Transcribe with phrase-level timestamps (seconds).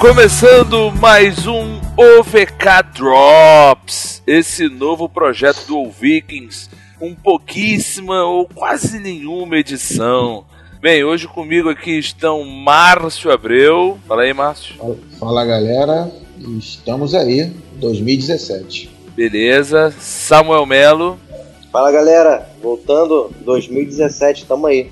[0.00, 2.64] Começando mais um OVK
[2.96, 10.46] Drops, esse novo projeto do Vikings, com pouquíssima ou quase nenhuma edição.
[10.80, 13.98] Bem, hoje comigo aqui estão Márcio Abreu.
[14.08, 14.74] Fala aí, Márcio.
[15.18, 16.10] Fala galera,
[16.58, 18.90] estamos aí, 2017.
[19.14, 19.94] Beleza.
[20.00, 21.20] Samuel Melo.
[21.70, 24.90] Fala galera, voltando 2017, tamo aí.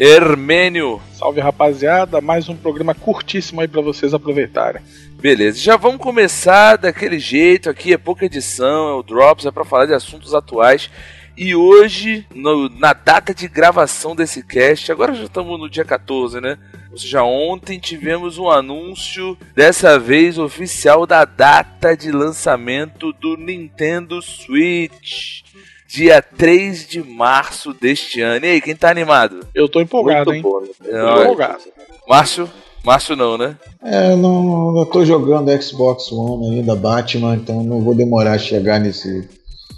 [0.00, 1.02] Hermênio.
[1.12, 4.80] Salve rapaziada, mais um programa curtíssimo aí para vocês aproveitarem.
[5.20, 9.64] Beleza, já vamos começar daquele jeito aqui, é pouca edição, é o Drops, é para
[9.64, 10.88] falar de assuntos atuais.
[11.36, 16.40] E hoje, no, na data de gravação desse cast, agora já estamos no dia 14,
[16.40, 16.56] né?
[16.92, 24.22] Ou seja, ontem tivemos um anúncio, dessa vez oficial, da data de lançamento do Nintendo
[24.22, 25.42] Switch
[25.88, 28.44] dia 3 de março deste ano.
[28.44, 29.40] E aí, quem tá animado?
[29.54, 30.42] Eu tô empolgado, hein?
[30.42, 30.68] Bom, né?
[30.92, 31.62] Não, empolgado.
[32.06, 32.50] Márcio?
[32.84, 33.56] Márcio não, né?
[33.82, 38.38] É, eu não, eu tô jogando Xbox One ainda, Batman, então não vou demorar a
[38.38, 39.28] chegar nesse,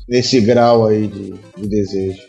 [0.08, 2.20] nesse grau aí de, de desejo.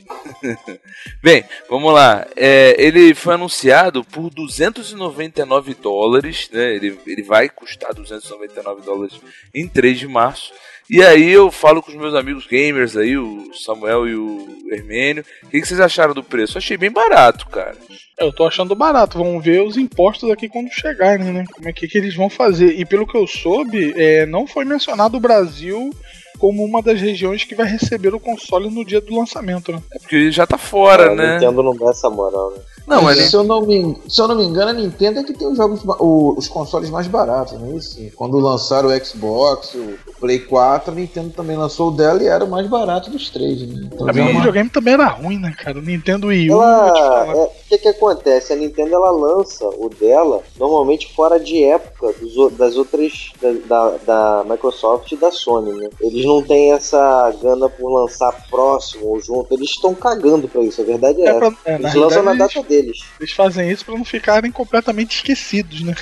[1.22, 2.26] Bem, vamos lá.
[2.36, 6.76] É, ele foi anunciado por 299 dólares, né?
[6.76, 9.20] Ele, ele vai custar 299 dólares
[9.54, 10.54] em 3 de março.
[10.92, 15.24] E aí eu falo com os meus amigos gamers aí, o Samuel e o Hermênio.
[15.42, 16.58] O que, que vocês acharam do preço?
[16.58, 17.78] Achei bem barato, cara.
[18.20, 19.18] Eu tô achando barato.
[19.18, 21.46] Vamos ver os impostos aqui quando chegarem, né?
[21.50, 22.78] Como é que, que eles vão fazer.
[22.78, 25.92] E pelo que eu soube, é, não foi mencionado o Brasil
[26.40, 29.82] como uma das regiões que vai receber o console no dia do lançamento, né?
[29.94, 31.34] É porque ele já tá fora, a né?
[31.36, 32.58] Nintendo não dá essa moral, né?
[32.88, 33.28] Não, Mas ele...
[33.28, 35.56] se, eu não me, se eu não me engano, a Nintendo é que tem os
[35.56, 37.98] jogos, os consoles mais baratos, não é isso?
[38.16, 42.44] Quando lançaram o Xbox, o Play 4, a Nintendo também lançou o dela e era
[42.44, 43.84] o mais barato dos três, né?
[43.86, 45.78] Então, Pra já é uma- videogame também era ruim, né, cara?
[45.78, 48.52] O Nintendo Wii U, é, o que que acontece?
[48.52, 53.98] A Nintendo ela lança o dela normalmente fora de época dos das outras da, da,
[54.06, 55.88] da Microsoft e da Sony, né?
[56.02, 59.54] Eles não têm essa gana por lançar próximo ou junto.
[59.54, 60.82] Eles estão cagando pra isso.
[60.82, 61.40] A verdade é, É essa.
[61.40, 63.00] pra- é, na Eles lançam na data deles.
[63.20, 65.96] Eles fazem isso pra não ficarem completamente esquecidos, né?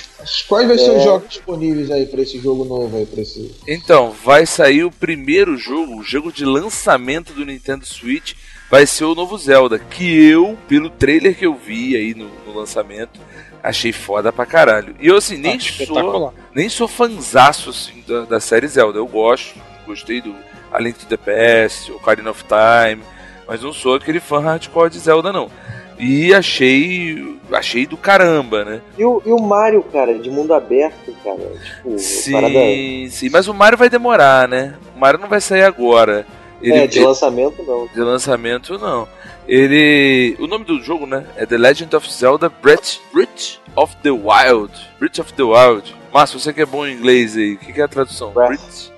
[0.48, 0.96] Quais vai ser É.
[0.98, 3.50] os jogos disponíveis aí pra esse jogo novo aí, pra esse...
[3.66, 8.34] Então, vai sair o primeiro jogo, o jogo de lançamento do Nintendo Switch,
[8.70, 12.58] vai ser o novo Zelda, que eu, pelo trailer que eu vi aí no, no
[12.58, 13.18] lançamento,
[13.62, 14.94] achei foda pra caralho.
[15.00, 18.98] E eu, assim, nem Tá sou, nem sou fanzaço, assim, da, da série Zelda.
[18.98, 19.54] Eu gosto,
[19.90, 20.34] gostei do
[20.72, 23.02] A Link to the Past, Ocarina of Time,
[23.46, 25.50] mas não sou aquele fã hardcore de Zelda, não.
[25.98, 28.80] E achei, achei do caramba, né?
[28.96, 31.52] E o, e o Mario, cara, de mundo aberto, cara.
[31.76, 32.58] Tipo, Sim, parada
[33.10, 34.76] sim, mas o Mario vai demorar, né?
[34.96, 36.26] O Mario não vai sair agora.
[36.62, 37.86] Ele, é, de lançamento não.
[37.86, 39.08] de lançamento não.
[39.48, 44.10] Ele, o nome do jogo, né, é The Legend of Zelda Breath, Breath of the
[44.10, 44.72] Wild.
[44.98, 45.99] Breath of the Wild.
[46.12, 48.32] Márcio, você que é bom em inglês aí, o que, que é a tradução?
[48.36, 48.92] Riot?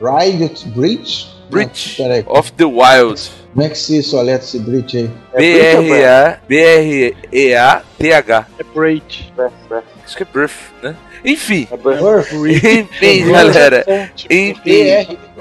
[1.50, 3.31] Breach Não, peraí, of the Wild.
[3.53, 5.11] como é que se soleta esse Breach aí?
[5.34, 5.41] É
[5.84, 6.41] Breath.
[8.59, 9.84] É Breath.
[10.06, 10.51] Isso que é Breath,
[10.83, 10.97] né?
[11.25, 12.33] Enfim, É Breath.
[12.33, 13.84] enfim, galera.
[14.31, 14.61] Enfim,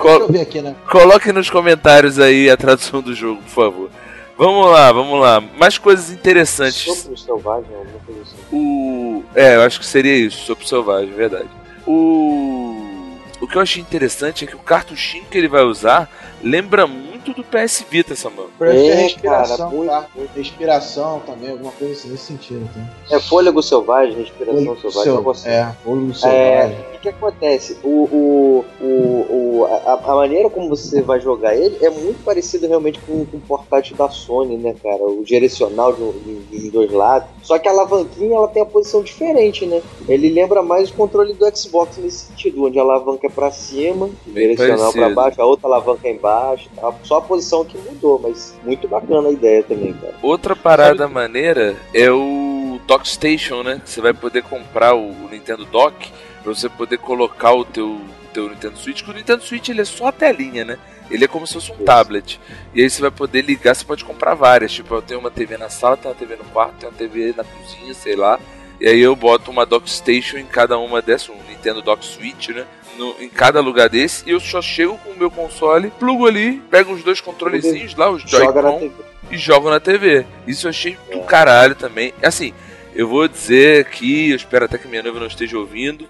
[0.04, 0.76] eu ver aqui, né?
[0.90, 3.90] Coloque nos comentários aí a tradução do jogo, por favor.
[4.38, 5.40] Vamos lá, vamos lá.
[5.58, 6.81] Mais coisas interessantes.
[6.81, 8.36] Sopro selvagem, alguma coisa assim.
[8.52, 9.24] O.
[9.36, 11.48] É, eu acho que seria isso, Sopro Selvagem, verdade.
[11.86, 13.18] O.
[13.40, 16.09] O que eu achei interessante é que o cartuchinho que ele vai usar
[16.44, 18.50] lembra muito do PS Vita, Samuel.
[18.58, 20.08] Que é É, respiração, cara, muito, tá?
[20.36, 22.68] Respiração também, alguma coisa assim nesse sentido.
[22.74, 23.16] Tá?
[23.16, 25.50] É fôlego selvagem, respiração Olho selvagem, seu- assim.
[25.50, 26.78] É, É, selvagem.
[26.96, 27.78] o que, acontece?
[27.84, 32.68] O, o, o, o, a, a maneira como você vai jogar ele é muito parecido
[32.68, 35.04] realmente com, com o portátil da Sony, né, cara?
[35.04, 37.28] O direcional de, de- dos dois lados.
[37.44, 39.81] Só que a alavanquinha ela tem a posição diferente, né?
[40.08, 44.10] Ele lembra mais o controle do Xbox nesse sentido, onde a alavanca é pra cima,
[44.25, 45.16] Bem direcional pra parecido.
[45.16, 46.69] baixo, a outra alavanca é embaixo.
[46.75, 46.92] Tá?
[47.12, 50.16] Só a posição que mudou, mas muito bacana a ideia também, cara.
[50.22, 53.81] Outra parada maneira é o Dock Station, né?
[53.84, 56.10] Você vai poder comprar o, Nintendo Dock
[56.42, 58.00] pra você poder colocar o teu,
[58.34, 59.00] teu Nintendo Switch.
[59.00, 60.78] Porque o Nintendo Switch ele é só a telinha, né?
[61.10, 61.84] Ele é como se fosse um Isso.
[61.84, 62.40] tablet.
[62.74, 64.72] E aí você vai poder ligar, você pode comprar várias.
[64.72, 67.34] Tipo, eu tenho uma TV na sala, tenho uma TV no quarto, tenho uma TV
[67.36, 68.40] na cozinha, sei lá.
[68.80, 72.52] E aí eu boto uma Dock Station em cada uma dessas, um Nintendo Dock Switch,
[72.52, 72.66] né?
[73.01, 76.62] No, em cada lugar desse, e eu só chego com o meu console, plugo ali,
[76.69, 78.92] pego os dois controlezinhos lá, os Joy-Con,
[79.31, 80.24] e jogo na TV.
[80.45, 82.13] Isso eu achei do caralho também.
[82.21, 82.53] Assim,
[82.94, 86.07] eu vou dizer aqui, eu espero até que minha noiva não esteja ouvindo.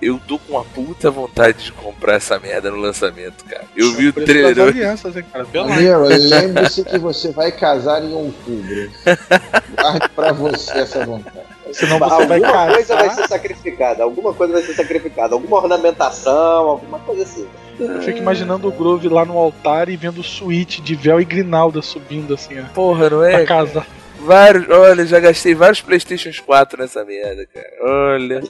[0.00, 3.64] Eu tô com uma puta vontade de comprar essa merda no lançamento, cara.
[3.76, 4.66] Eu vi o das trailer.
[4.66, 5.44] alianças, hein, cara?
[5.44, 5.76] Pelo amor.
[5.76, 8.90] Nero, lembre-se que você vai casar em outubro.
[9.78, 11.51] Guarde pra você essa vontade.
[11.72, 12.74] Senão você vai alguma casar.
[12.74, 16.32] coisa vai ser sacrificada, alguma coisa vai ser sacrificada, alguma ornamentação,
[16.68, 17.46] alguma coisa assim.
[17.80, 21.24] Eu fico imaginando o Grove lá no altar e vendo o suíte de véu e
[21.24, 22.64] grinalda subindo assim, ó.
[22.74, 23.44] Porra, não Pra é?
[23.44, 23.86] casa.
[24.20, 27.70] Vários, olha, já gastei vários Playstations 4 nessa merda, cara.
[27.82, 28.40] Olha.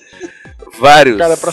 [0.78, 1.16] Vários.
[1.16, 1.50] Cara, pra,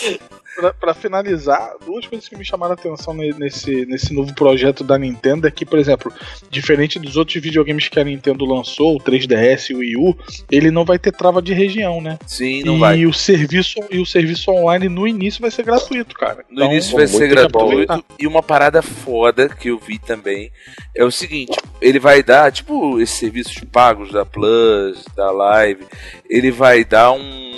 [0.59, 4.83] pra, pra finalizar, duas coisas que me chamaram a atenção ne- nesse, nesse novo projeto
[4.83, 6.11] da Nintendo é que, por exemplo,
[6.49, 10.17] diferente dos outros videogames que a Nintendo lançou, o 3DS e o Wii U,
[10.51, 12.17] ele não vai ter trava de região, né?
[12.27, 13.05] Sim, não e vai.
[13.05, 16.43] o serviço e o serviço online no início vai ser gratuito, cara.
[16.49, 18.05] No início pô, vai ser gratuito.
[18.19, 20.51] E uma parada foda que eu vi também
[20.95, 25.85] é o seguinte: ele vai dar, tipo, esses serviços pagos da Plus, da Live,
[26.29, 27.49] ele vai dar um,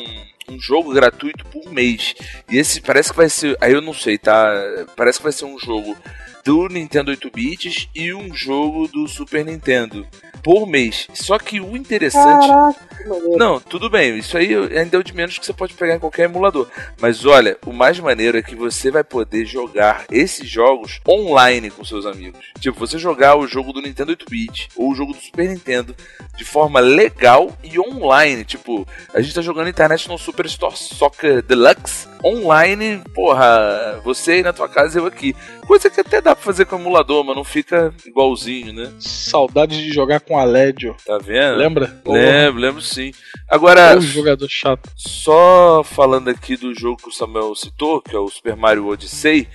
[0.51, 2.13] um jogo gratuito por mês.
[2.49, 3.57] E esse parece que vai ser.
[3.61, 4.51] Aí eu não sei, tá?
[4.95, 5.97] Parece que vai ser um jogo
[6.43, 10.05] do Nintendo 8 bits e um jogo do Super Nintendo
[10.43, 11.07] por mês.
[11.13, 12.47] Só que o interessante.
[12.47, 13.37] maneiro.
[13.37, 15.99] Não, tudo bem, isso aí ainda é o de menos que você pode pegar em
[15.99, 16.67] qualquer emulador.
[16.99, 21.85] Mas olha, o mais maneiro é que você vai poder jogar esses jogos online com
[21.85, 22.39] seus amigos.
[22.59, 25.95] Tipo, você jogar o jogo do Nintendo 8-bit ou o jogo do Super Nintendo
[26.35, 28.43] de forma legal e online.
[28.43, 34.67] Tipo, a gente tá jogando International Superstore Soccer Deluxe online, porra, você aí na tua
[34.69, 35.35] casa e eu aqui.
[35.65, 38.91] Coisa que até dá pra fazer com o emulador, mas não fica igualzinho, né?
[38.99, 40.95] Saudades de jogar com a Ledio.
[41.05, 41.57] Tá vendo?
[41.57, 42.01] Lembra?
[42.05, 43.11] Lembro, lembro sim.
[43.49, 44.89] Agora, Um jogador chato.
[44.95, 49.47] só falando aqui do jogo que o Samuel citou, que é o Super Mario Odyssey,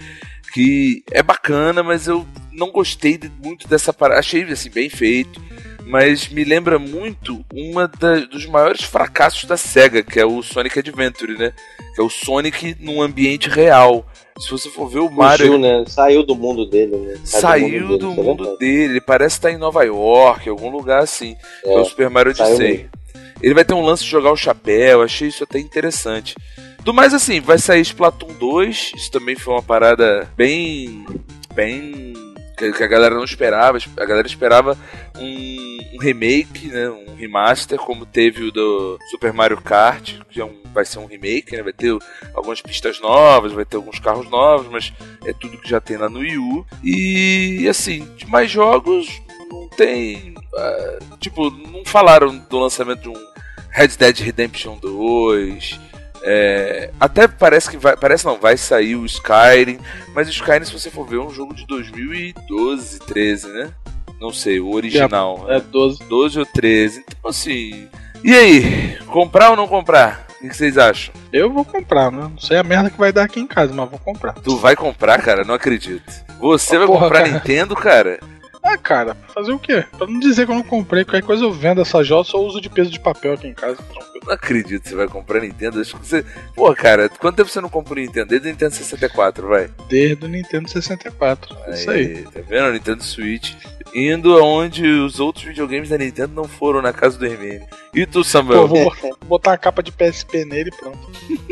[0.53, 4.21] que é bacana, mas eu não gostei muito dessa parada.
[4.21, 5.41] Achei assim bem feito,
[5.87, 10.79] mas me lembra muito uma da- dos maiores fracassos da Sega, que é o Sonic
[10.79, 11.53] Adventure, né?
[11.94, 14.05] Que é o Sonic num ambiente real.
[14.38, 15.85] Se você for ver o Mario, Fugiu, né?
[15.87, 17.15] Saiu do mundo dele, né?
[17.25, 18.85] saiu do dele, isso é mundo dele.
[18.93, 21.35] Ele parece estar em Nova York, algum lugar assim.
[21.62, 22.87] que é o Super Mario saiu Odyssey.
[23.43, 26.35] Ele vai ter um lance de jogar o chapéu, achei isso até interessante.
[26.82, 31.05] Do mais assim, vai sair Splatoon 2, isso também foi uma parada bem.
[31.55, 32.12] bem.
[32.56, 33.79] Que que a galera não esperava.
[33.97, 34.76] A galera esperava
[35.19, 36.88] um, um remake, né?
[36.88, 41.06] Um remaster, como teve o do Super Mario Kart, que é um, vai ser um
[41.06, 41.62] remake, né?
[41.62, 41.97] Vai ter
[42.35, 44.93] algumas pistas novas, vai ter alguns carros novos, mas
[45.25, 46.67] é tudo que já tem lá no Wii U.
[46.82, 49.06] E assim, de mais jogos,
[49.50, 50.35] não tem.
[50.56, 53.26] ah, tipo, não falaram do lançamento de um
[53.70, 55.79] Red Dead Redemption 2.
[56.28, 57.96] É, até parece que vai.
[57.96, 59.78] Parece não, vai sair o Skyrim.
[60.12, 63.70] Mas o Skyrim, se você for ver, é um jogo de 2012, 13, né?
[64.20, 65.46] Não sei, o original.
[65.49, 66.00] É 12.
[66.05, 67.05] 12 ou 13.
[67.06, 67.88] Então assim.
[68.25, 68.99] E aí?
[69.06, 70.26] Comprar ou não comprar?
[70.43, 71.14] O que vocês acham?
[71.32, 72.23] Eu vou comprar, né?
[72.23, 74.32] Não sei a merda que vai dar aqui em casa, mas vou comprar.
[74.34, 75.44] Tu vai comprar, cara?
[75.44, 76.12] Não acredito.
[76.40, 77.32] Você vai Porra, comprar cara.
[77.32, 78.19] Nintendo, cara?
[78.67, 79.85] Ah, cara, fazer o quê?
[79.97, 82.61] Pra não dizer que eu não comprei, qualquer coisa eu vendo essa joia, só uso
[82.61, 83.79] de peso de papel aqui em casa.
[84.27, 85.81] Não acredito que você vai comprar Nintendo.
[85.81, 86.25] Acho que você.
[86.55, 88.27] Pô, cara, quanto tempo você não compra um Nintendo?
[88.27, 89.71] Desde o Nintendo 64, vai.
[89.89, 91.57] Desde o Nintendo 64.
[91.69, 92.23] Isso aí.
[92.23, 92.69] Tá vendo?
[92.69, 93.55] O Nintendo Switch.
[93.95, 97.65] Indo aonde os outros videogames da Nintendo não foram na casa do Hermine.
[97.95, 98.67] E tu, Pô, Samuel?
[98.67, 98.93] vou
[99.27, 100.99] botar a capa de PSP nele e pronto.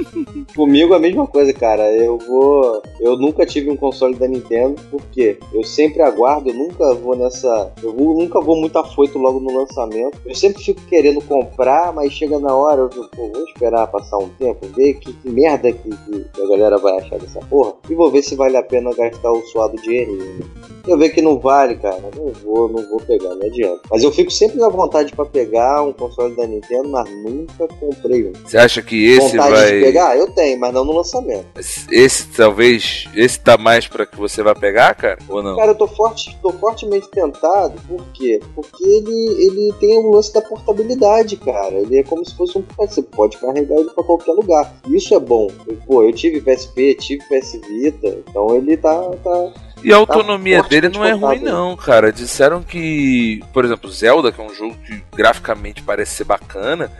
[0.54, 1.90] Comigo a mesma coisa, cara.
[1.92, 2.82] Eu vou.
[3.00, 7.72] Eu nunca tive um console da Nintendo, porque eu sempre aguardo, eu nunca vou nessa.
[7.82, 10.18] Eu nunca vou muito afoito logo no lançamento.
[10.24, 14.18] Eu sempre fico querendo comprar, mas chega na hora, eu fico, pô, vou esperar passar
[14.18, 17.74] um tempo, ver que, que merda que, que a galera vai achar dessa porra.
[17.88, 20.44] E vou ver se vale a pena gastar o suado dinheirinho.
[20.86, 21.98] Eu ver que não vale, cara.
[22.14, 23.80] Não vou, não vou pegar, não adianta.
[23.90, 28.26] Mas eu fico sempre na vontade pra pegar um console da Nintendo, mas nunca comprei
[28.26, 28.32] um.
[28.44, 29.72] Você acha que esse vontade vai.
[29.72, 30.16] de pegar?
[30.16, 31.46] Eu tenho, mas não no lançamento.
[31.90, 33.08] Esse talvez.
[33.14, 35.18] Esse tá mais pra que você vai pegar, cara?
[35.28, 35.56] Ou não?
[35.56, 38.40] Cara, eu tô, forte, tô fortemente tentado, por quê?
[38.54, 41.74] Porque ele, ele tem o lance da portabilidade, cara.
[41.74, 42.64] Ele é como se fosse um.
[42.78, 44.74] Você pode carregar ele pra qualquer lugar.
[44.88, 45.50] Isso é bom.
[45.66, 48.94] Eu, pô, eu tive PSP, tive PS Vita, então ele tá.
[49.22, 52.12] tá E a autonomia Tá dele não é ruim, não, cara.
[52.12, 56.90] Disseram que, por exemplo, Zelda, que é um jogo que graficamente parece ser bacana,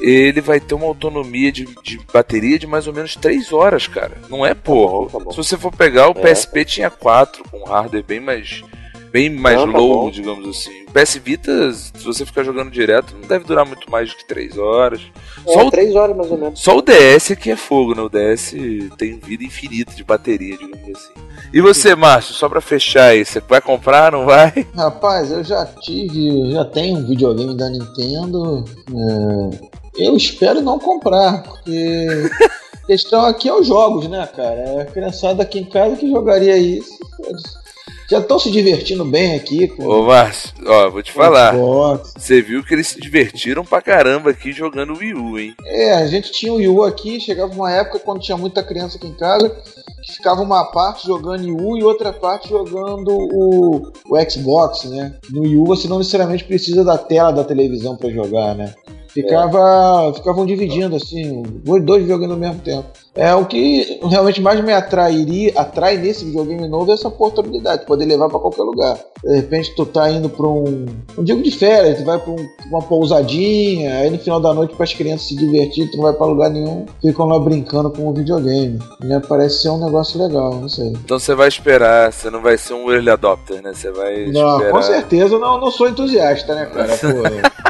[0.00, 4.16] ele vai ter uma autonomia de, de bateria de mais ou menos 3 horas, cara.
[4.30, 4.60] Não é bom,
[5.06, 5.10] porra.
[5.18, 5.30] tá bom.
[5.30, 6.22] Se você for pegar, o É.
[6.32, 8.62] PSP tinha 4, com hardware bem mais.
[9.10, 10.10] Bem mais Não, tá low, bom.
[10.10, 10.84] digamos assim.
[10.88, 14.24] O PS Vita, se você ficar jogando direto, não deve durar muito mais do que
[14.26, 15.00] 3 horas.
[15.44, 16.60] Só é, o três horas mais ou menos.
[16.60, 18.02] só o DS aqui é fogo, né?
[18.02, 18.54] O DS
[18.96, 21.12] tem vida infinita de bateria, digamos assim.
[21.52, 24.66] E você, Márcio, só pra fechar aí, você vai comprar, não vai?
[24.76, 28.64] Rapaz, eu já tive, já tenho um videogame da Nintendo.
[29.98, 32.06] é, eu espero não comprar, porque
[32.82, 34.54] a questão aqui é os jogos, né, cara?
[34.54, 36.92] É a criançada aqui em casa que jogaria isso.
[38.10, 39.68] Já estão se divertindo bem aqui.
[39.68, 41.54] Com Ô, Márcio, ó, vou te falar.
[42.16, 45.54] Você viu que eles se divertiram pra caramba aqui jogando Wii U, hein?
[45.64, 48.96] É, a gente tinha o Wii U aqui, chegava uma época quando tinha muita criança
[48.96, 49.48] aqui em casa,
[50.02, 55.14] que ficava uma parte jogando Wii U e outra parte jogando o, o Xbox, né?
[55.30, 58.74] No Wii U você não necessariamente precisa da tela da televisão para jogar, né?
[59.12, 60.14] Ficava, é.
[60.14, 61.42] Ficavam dividindo assim,
[61.84, 62.86] dois jogando ao mesmo tempo.
[63.14, 68.04] É o que realmente mais me atrairia, atrai nesse videogame novo é essa portabilidade, poder
[68.04, 68.98] levar para qualquer lugar.
[69.24, 70.86] De repente tu tá indo para um,
[71.16, 74.74] não digo de férias, tu vai para um, uma pousadinha, aí no final da noite
[74.74, 78.08] para as crianças se divertir, tu não vai para lugar nenhum, ficam lá brincando com
[78.08, 78.78] o videogame.
[79.02, 80.88] Me parece ser um negócio legal, não sei.
[80.90, 83.72] Então você vai esperar, você não vai ser um early adopter, né?
[83.74, 84.72] Você vai Não, esperar...
[84.72, 86.96] com certeza não, não sou entusiasta, né, cara?
[86.96, 87.69] Pô,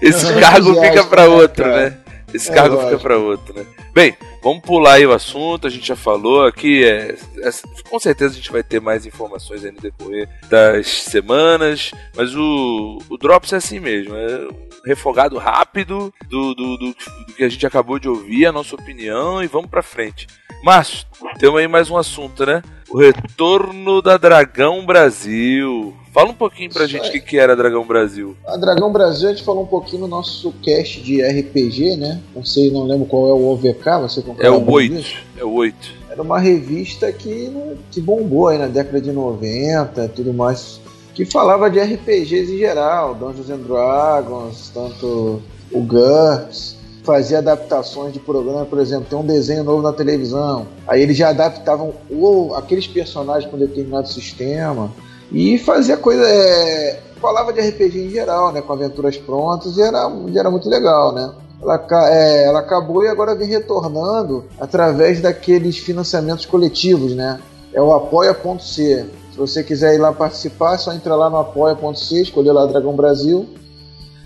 [0.00, 1.98] Esse cargo fica para né, outro, né?
[2.32, 3.64] Esse cargo é, fica para outro, né?
[3.94, 7.50] Bem, vamos pular aí o assunto, a gente já falou aqui, é, é,
[7.88, 12.98] com certeza a gente vai ter mais informações aí no decorrer das semanas, mas o,
[13.08, 17.48] o Drops é assim mesmo, é um refogado rápido do, do, do, do que a
[17.48, 20.26] gente acabou de ouvir, a nossa opinião, e vamos pra frente.
[20.62, 21.06] Márcio,
[21.38, 22.62] temos aí mais um assunto, né?
[22.88, 25.96] O retorno da Dragão Brasil.
[26.12, 28.36] Fala um pouquinho pra Isso gente o que, que era Dragão Brasil.
[28.46, 32.20] A Dragão Brasil, a gente falou um pouquinho no nosso cast de RPG, né?
[32.34, 35.16] Não sei, não lembro qual é o OVK, você É o 8.
[35.38, 35.98] É o 8.
[36.10, 37.52] Era uma revista que,
[37.90, 40.80] que bombou aí na década de 90 e tudo mais.
[41.14, 48.18] Que falava de RPGs em geral, Dungeons and Dragons, tanto o GURPS fazia adaptações de
[48.18, 52.86] programa, por exemplo, tem um desenho novo na televisão, aí eles já adaptavam ou aqueles
[52.86, 54.92] personagens com determinado sistema
[55.30, 56.22] e fazia coisa.
[56.26, 58.60] É, falava de RPG em geral, né?
[58.60, 61.32] Com aventuras prontas e era, era muito legal, né?
[61.60, 67.40] Ela, é, ela acabou e agora vem retornando através daqueles financiamentos coletivos, né?
[67.72, 69.06] É o apoia.c.
[69.32, 72.94] Se você quiser ir lá participar, é só entra lá no apoia.c, escolher lá Dragão
[72.94, 73.48] Brasil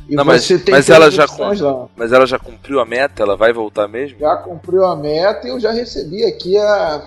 [0.09, 3.23] e não, mas, mas ela já com, mas ela já cumpriu a meta?
[3.23, 4.18] Ela vai voltar mesmo?
[4.18, 7.00] Já cumpriu a meta e eu já recebi aqui a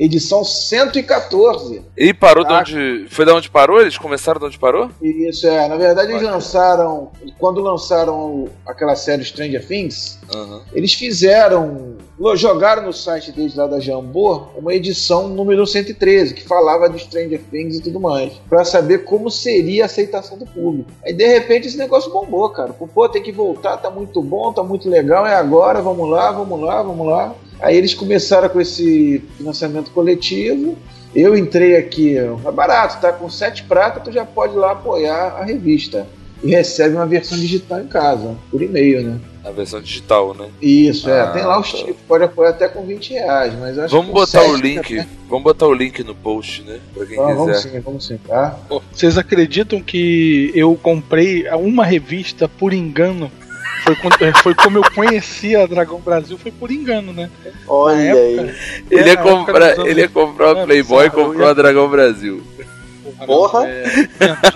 [0.00, 1.82] edição 114.
[1.94, 2.62] E parou tá?
[2.62, 3.06] de onde.
[3.10, 3.80] Foi de onde parou?
[3.80, 4.90] Eles começaram de onde parou?
[5.02, 5.68] Isso, é.
[5.68, 7.12] Na verdade, eles lançaram.
[7.38, 10.62] Quando lançaram aquela série Stranger Things, uhum.
[10.72, 11.98] eles fizeram.
[12.36, 17.40] Jogaram no site deles lá da Jambô uma edição número 113, que falava de Stranger
[17.50, 18.34] Things e tudo mais.
[18.48, 20.90] para saber como seria a aceitação do público.
[21.02, 22.74] Aí de repente esse negócio bombou, cara.
[22.74, 26.60] Pô, tem que voltar, tá muito bom, tá muito legal, é agora, vamos lá, vamos
[26.60, 27.34] lá, vamos lá.
[27.58, 30.76] Aí eles começaram com esse financiamento coletivo.
[31.14, 33.12] Eu entrei aqui, é barato, tá?
[33.12, 36.06] Com sete pratas, tu já pode ir lá apoiar a revista.
[36.42, 39.20] E recebe uma versão digital em casa, por e-mail, né?
[39.44, 40.48] A versão digital, né?
[40.60, 41.20] Isso, é.
[41.22, 41.78] Ah, tem lá os tá.
[41.78, 45.06] tipos, pode apoiar até com 20 reais, mas acho Vamos botar o link.
[45.28, 46.78] Vamos botar o link no post, né?
[46.92, 47.36] Pra quem ah, quiser.
[47.36, 48.58] Vamos sim, vamos sim, tá?
[48.92, 53.30] Vocês acreditam que eu comprei uma revista por engano
[53.82, 57.30] foi, quando, é, foi como eu conheci a Dragão Brasil, foi por engano, né?
[57.66, 58.54] Olha época, aí.
[58.90, 61.50] Ele ia, comprar, ele ia comprar uma Playboy e comprou ia...
[61.50, 62.42] a Dragão Brasil.
[63.26, 63.66] Porra!
[63.68, 63.86] É,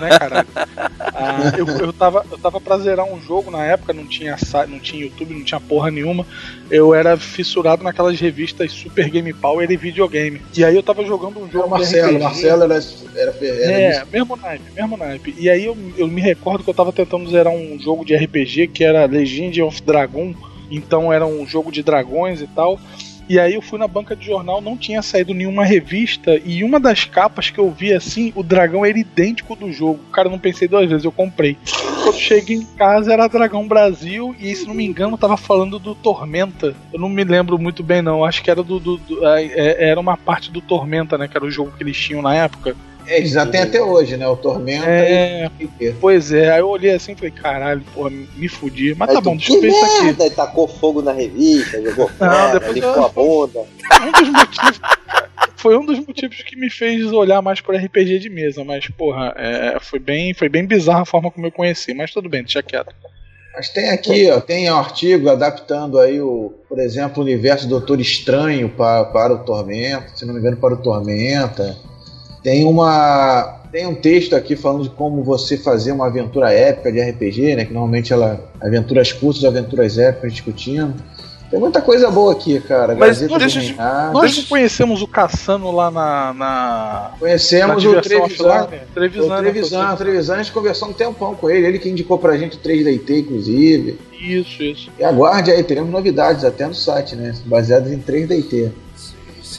[0.01, 0.49] né, caralho?
[1.17, 4.37] Ah, eu, eu, tava, eu tava pra zerar um jogo na época, não tinha,
[4.69, 6.27] não tinha YouTube, não tinha porra nenhuma.
[6.69, 10.43] Eu era fissurado naquelas revistas Super Game Power e videogame.
[10.57, 11.67] E aí eu tava jogando um jogo.
[11.67, 12.75] É Marcelo, Marcelo era,
[13.15, 13.73] era, era.
[13.73, 15.35] É, mesmo naipe, mesmo naipe.
[15.39, 18.69] E aí eu, eu me recordo que eu tava tentando zerar um jogo de RPG
[18.69, 20.35] que era Legend of Dragon.
[20.69, 22.81] Então era um jogo de dragões e tal.
[23.29, 26.79] E aí eu fui na banca de jornal, não tinha saído nenhuma revista, e uma
[26.79, 30.01] das capas que eu vi assim, o dragão era idêntico do jogo.
[30.13, 31.57] Cara, não pensei duas vezes, eu comprei.
[32.03, 35.95] Quando cheguei em casa era Dragão Brasil, e se não me engano, tava falando do
[35.95, 36.75] Tormenta.
[36.93, 38.25] Eu não me lembro muito bem, não.
[38.25, 38.79] Acho que era do.
[38.79, 41.27] do, do é, era uma parte do Tormenta, né?
[41.27, 42.77] Que era o jogo que eles tinham na época.
[43.07, 44.27] É, eles tem até hoje, né?
[44.27, 45.93] O Tormenta é, e...
[46.01, 48.95] Pois é, aí eu olhei assim e falei, caralho, porra, me fudi.
[48.95, 50.23] Mas aí tá bom, deixa eu ver isso aqui.
[50.23, 53.05] Aí tacou fogo na revista, jogou fora, Não, depois limpou eu...
[53.05, 53.61] a bunda.
[54.05, 54.81] Um dos motivos...
[55.57, 59.33] foi um dos motivos que me fez olhar mais por RPG de mesa, mas, porra,
[59.37, 62.63] é, foi, bem, foi bem bizarra a forma como eu conheci, mas tudo bem, deixa
[62.63, 62.95] quieto.
[63.55, 68.01] Mas tem aqui, ó, tem um artigo adaptando aí o, por exemplo, o universo Doutor
[68.01, 71.77] Estranho para, para o Tormenta, se não me engano, para o Tormenta.
[72.45, 77.01] Tem uma tem um texto aqui falando de como você fazer uma aventura épica de
[77.01, 77.65] RPG, né?
[77.65, 80.95] Que normalmente ela aventuras curtas, aventuras épicas discutindo.
[81.51, 82.95] Tem muita coisa boa aqui, cara.
[82.95, 83.75] Mas nós, deixa,
[84.13, 86.35] nós não conhecemos o Cassano lá na.
[86.35, 88.69] na conhecemos na o Trevisan.
[88.95, 91.67] Trevisan, o Trevisan, né, Trevisan, a gente conversou um tempão com ele.
[91.67, 93.99] Ele que indicou pra gente o 3DT, inclusive.
[94.13, 94.91] Isso, isso.
[94.99, 97.35] E aguarde aí, teremos novidades até no site, né?
[97.47, 98.71] Baseadas em 3DT.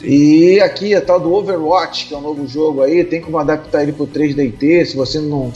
[0.04, 3.82] E aqui a tal do Overwatch, que é um novo jogo aí, tem como adaptar
[3.82, 5.52] ele pro 3DT, se você não.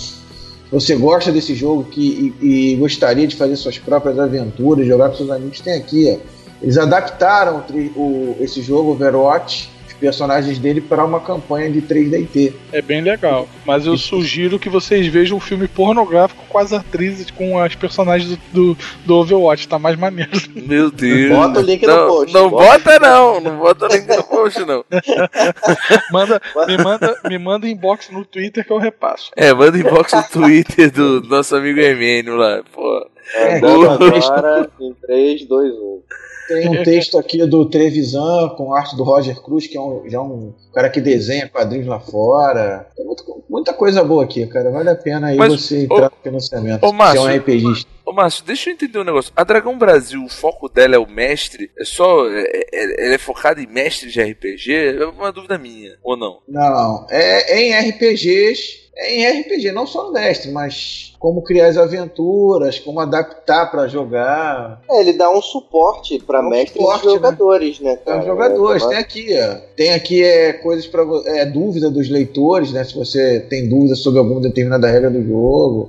[0.71, 5.17] Você gosta desse jogo que, e, e gostaria de fazer suas próprias aventuras, jogar com
[5.17, 6.31] seus amigos, tem aqui, ó.
[6.63, 7.65] Eles adaptaram
[7.97, 9.69] o, o- esse jogo Overwatch,
[10.01, 12.53] personagens dele, para uma campanha de 3DT.
[12.73, 13.47] É bem legal.
[13.67, 18.39] Mas eu sugiro que vocês vejam um filme pornográfico com as atrizes, com as personagens
[18.53, 19.69] do, do, do Overwatch.
[19.69, 20.31] Tá mais maneiro.
[20.55, 21.31] Meu Deus.
[21.31, 22.65] Bota o link no não, post, Não bota.
[22.65, 24.85] bota não, não bota o link no post não.
[26.11, 29.31] Manda, me, manda, me manda inbox no Twitter que eu repasso.
[29.37, 32.63] É, manda inbox no Twitter do nosso amigo Emênio lá.
[32.73, 33.07] Pô.
[33.35, 36.03] É, agora em 3, 2, 1.
[36.51, 40.21] Tem um texto aqui do Trevisan com arte do Roger Cruz, que é um, já
[40.21, 42.89] um cara que desenha quadrinhos lá fora.
[42.97, 44.69] Tem muita, muita coisa boa aqui, cara.
[44.71, 46.83] Vale a pena aí Mas, você ô- entrar no financiamento.
[46.83, 47.90] ô, se é Márcio, um RPGista.
[48.11, 49.33] Ô Márcio, deixa eu entender um negócio.
[49.37, 51.71] A Dragão Brasil, o foco dela é o mestre?
[51.79, 52.29] É só.
[52.29, 54.99] É, é- ela é focada em mestre de RPG?
[55.01, 56.41] É uma dúvida minha, ou não?
[56.49, 58.81] Não, é, é em RPGs.
[58.97, 63.87] É em RPG, não só no mestre, mas como criar as aventuras, como adaptar pra
[63.87, 64.83] jogar.
[64.91, 68.19] É, ele dá um suporte pra Dá um mestres suporte, e jogadores, né, Para cara?
[68.19, 69.55] os jogadores, É, tem aqui, ó.
[69.77, 72.83] Tem aqui é, coisas para é, dúvida dos leitores, né?
[72.83, 75.89] Se você tem dúvida sobre alguma determinada regra do jogo.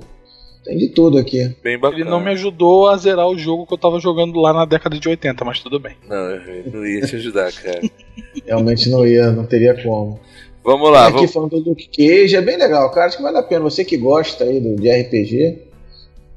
[0.64, 1.54] Tem de tudo aqui.
[1.62, 2.02] Bem bacana.
[2.02, 4.98] Ele não me ajudou a zerar o jogo que eu tava jogando lá na década
[4.98, 5.96] de 80, mas tudo bem.
[6.08, 7.80] Não, eu não ia te ajudar, cara.
[8.46, 10.20] Realmente não ia, não teria como.
[10.64, 11.32] Vamos lá, aqui vamos.
[11.32, 13.06] falando do Luke Cage, é bem legal, cara.
[13.06, 13.62] Acho que vale a pena.
[13.62, 15.58] Você que gosta aí do, de RPG,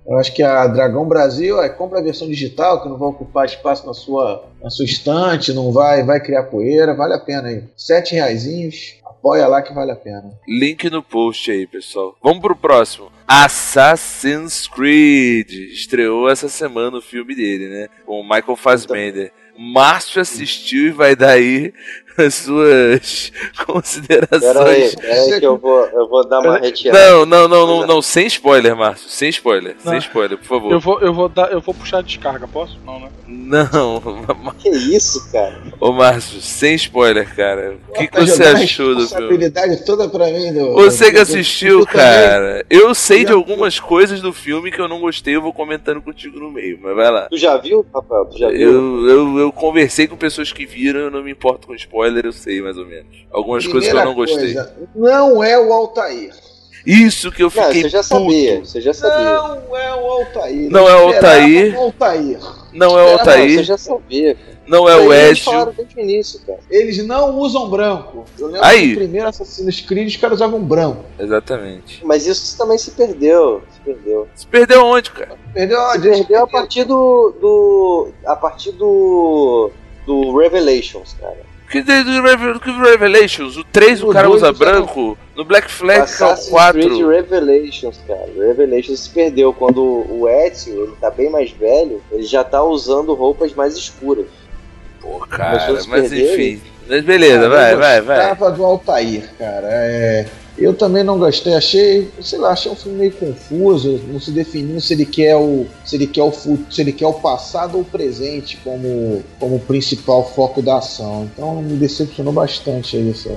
[0.08, 3.46] eu acho que a Dragão Brasil é compra a versão digital, que não vai ocupar
[3.46, 7.63] espaço na sua, na sua estante, não vai, vai criar poeira, vale a pena aí.
[7.77, 10.32] Sete reaisinhos, apoia lá que vale a pena.
[10.48, 12.15] Link no post aí, pessoal.
[12.22, 13.12] Vamos pro próximo.
[13.27, 15.51] Assassin's Creed.
[15.72, 17.88] Estreou essa semana o filme dele, né?
[18.05, 19.34] Com o Michael Fassbender.
[19.58, 21.74] Márcio assistiu e vai dar aí
[22.17, 23.31] as suas
[23.65, 24.95] considerações.
[24.95, 27.09] pera aí que eu vou, eu vou dar uma retirada.
[27.09, 29.09] Não, não, não, não, não, sem spoiler, Márcio.
[29.09, 29.98] Sem spoiler, sem Não.
[30.00, 30.72] spoiler, por favor.
[30.72, 32.77] Eu vou, eu vou dar, eu vou puxar a descarga, posso?
[32.85, 33.09] Não, né?
[33.27, 34.01] Não,
[34.59, 35.61] Que isso, cara?
[35.79, 37.75] ô Márcio, sem spoiler, cara.
[37.89, 39.01] O que, que Tá você jogando a achou do filme?
[39.01, 40.53] responsabilidade toda pra mim.
[40.53, 42.00] Do, Você que do- assistiu, do- também.
[42.01, 46.01] cara, eu sei de algumas coisas do filme que eu não gostei, eu vou comentando
[46.01, 47.27] contigo no meio, mas vai lá.
[47.29, 48.25] Tu já viu, Rafael?
[48.25, 48.59] Tu já viu?
[48.72, 52.31] Eu, eu, eu conversei com pessoas que viram, eu não me importo com spoiler, eu
[52.33, 53.25] sei mais ou menos.
[53.31, 54.53] Algumas coisas que eu Primeira não gostei.
[54.53, 56.33] coisa, não é o Altair.
[56.85, 58.68] Isso que eu Não, fiquei você já sabia, puto.
[58.68, 59.33] você já sabia.
[59.41, 60.70] Não é o Altair.
[60.70, 61.75] Não é o Altair.
[61.75, 62.39] o Altair.
[62.74, 64.35] Não é o Não, você Altair, já sabia.
[64.35, 64.57] cara.
[64.68, 65.75] não é o eles Ezio.
[65.98, 66.59] início, cara.
[66.70, 68.25] Eles não usam branco.
[68.37, 68.81] Eu lembro Aí.
[68.81, 71.03] que no primeiro Assassin's Creed os caras usavam branco.
[71.18, 72.05] Exatamente.
[72.05, 73.63] Mas isso também se perdeu.
[73.74, 74.27] Se perdeu.
[74.35, 75.35] Se perdeu onde, cara?
[75.55, 76.09] Perdeu Se onde?
[76.09, 77.33] perdeu a partir do.
[77.41, 79.72] do a partir do.
[80.05, 81.54] do Revelations, cara.
[81.69, 83.57] Que, de- do Revel- que Revelations?
[83.57, 85.17] O 3 o O cara usa branco?
[85.35, 86.79] No Black Flag, que é o Assassin's 4.
[86.81, 88.27] Creed Revelations, cara.
[88.37, 93.13] Revelations se perdeu quando o Ezio, ele tá bem mais velho, ele já tá usando
[93.13, 94.25] roupas mais escuras.
[95.01, 96.61] Pô, cara, mas perder, enfim.
[96.87, 98.17] Mas beleza, Cara, vai, vai, vai.
[98.29, 99.67] gostava do Altair, cara.
[99.71, 100.25] É,
[100.57, 104.79] eu também não gostei, achei, sei lá, achei um filme meio confuso, não se definindo
[104.79, 107.81] se ele quer o, se ele quer o futuro, se ele quer o passado ou
[107.81, 111.29] o presente como, como principal foco da ação.
[111.33, 113.29] Então me decepcionou bastante aí isso.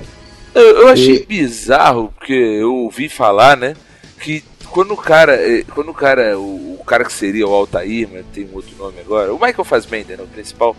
[0.54, 3.74] Eu, eu achei E- bizarro, porque eu ouvi falar, né?
[4.20, 5.35] Que quando o cara.
[5.35, 6.38] eh, Quando o cara.
[6.38, 9.33] O, o cara que seria o Altair, mas tem um outro nome agora.
[9.33, 10.74] O Michael Fassbender, né, o principal.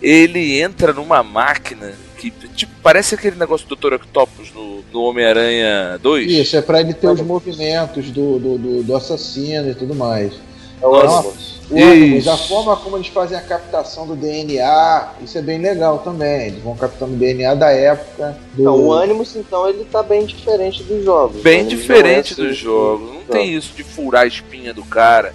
[0.00, 1.92] Ele entra numa máquina
[2.30, 3.94] que, tipo, parece aquele negócio do Dr.
[3.94, 6.30] Octopus no, no Homem-Aranha 2.
[6.30, 10.32] Isso, é pra ele ter os movimentos do, do, do, do assassino e tudo mais.
[10.80, 15.58] É o Animus, a forma como eles fazem a captação do DNA, isso é bem
[15.58, 16.48] legal também.
[16.48, 18.36] Eles vão captando o DNA da época.
[18.52, 18.62] Do...
[18.62, 21.40] Então, o Animus, então, ele tá bem diferente dos jogos.
[21.40, 23.06] Bem Animus diferente é dos assim, jogos.
[23.06, 23.32] Não jogo.
[23.32, 25.32] tem isso de furar a espinha do cara.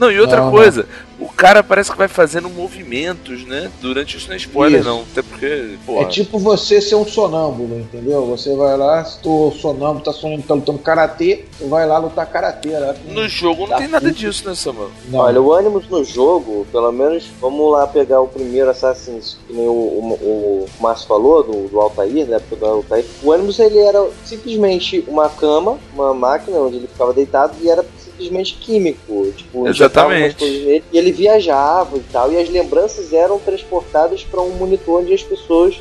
[0.00, 0.86] Não, e outra Não, coisa,
[1.18, 3.70] o cara parece que vai fazendo movimentos, né?
[3.82, 4.88] Durante isso não é spoiler, Isso.
[4.88, 5.02] não.
[5.02, 6.00] Até porque, pô.
[6.00, 8.24] É tipo você ser um sonâmbulo, entendeu?
[8.26, 12.24] Você vai lá, se tu sonâmbulo, tá sonhando, tá lutando karatê, tu vai lá lutar
[12.26, 12.70] karatê.
[12.78, 14.18] Lá No jogo não Tá tem nada puto.
[14.18, 14.90] disso, né, Samuel?
[15.10, 15.18] Não.
[15.20, 19.68] Olha, o Animus no jogo, pelo menos, vamos lá pegar o primeiro Assassin's, que nem
[19.68, 23.04] o, o, o Márcio falou, do, do Altair, da época do Altair.
[23.22, 27.84] O Animus, ele era simplesmente uma cama, uma máquina onde ele ficava deitado e era
[28.20, 29.32] simplesmente químico.
[29.36, 30.44] Tipo, Exatamente.
[30.44, 35.12] nele, e ele viajava e tal, e as lembranças eram transportadas para um monitor onde
[35.14, 35.80] as pessoas,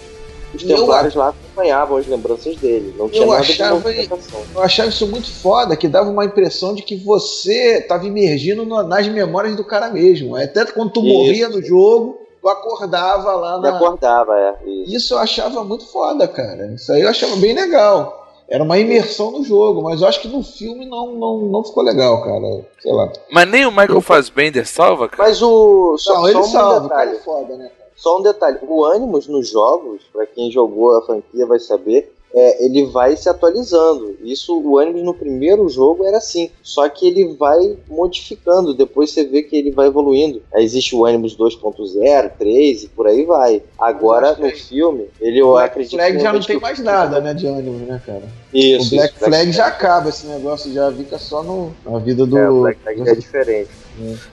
[0.54, 2.96] os Eu templários lá acompanhavam as lembranças dele.
[2.98, 4.10] Não tinha Eu nada achava- de.
[4.56, 8.82] Eu achava isso muito foda, que dava uma impressão de que você tava imergindo no-
[8.84, 10.36] nas memórias do cara mesmo.
[10.36, 11.14] Até quando tu Isso.
[11.14, 13.76] morria no jogo, tu acordava lá E na.
[13.76, 14.54] acordava, é.
[14.70, 14.96] Isso.
[14.96, 16.72] Isso eu achava muito foda, cara.
[16.74, 18.29] Isso aí eu achava bem legal.
[18.50, 21.84] Era uma imersão no jogo, mas eu acho que no filme não, não, não ficou
[21.84, 22.66] legal, cara.
[22.80, 23.12] Sei lá.
[23.32, 25.22] Mas nem o Michael Fassbender salva, cara.
[25.24, 25.96] Mas o.
[25.98, 27.18] Só, Não, ele só um salva, o cara detalhe.
[27.18, 27.72] é foda, né?
[27.96, 32.66] Só um detalhe, o Animus nos jogos, pra quem jogou a franquia vai saber, é,
[32.66, 34.18] ele vai se atualizando.
[34.22, 39.24] Isso, o Animus no primeiro jogo era assim, só que ele vai modificando, depois você
[39.26, 40.42] vê que ele vai evoluindo.
[40.54, 43.62] Aí existe o Animus 2.0, 3 e por aí vai.
[43.78, 46.80] Agora, no filme, ele eu O Black acredito Flag que já não realmente tem mais
[46.80, 48.24] nada, né, de ânimo, né, cara?
[48.54, 52.26] Isso, o Black isso, Flag já acaba esse negócio, já fica só no, na vida
[52.26, 52.38] do.
[52.38, 53.70] É, o Black Flag já é diferente.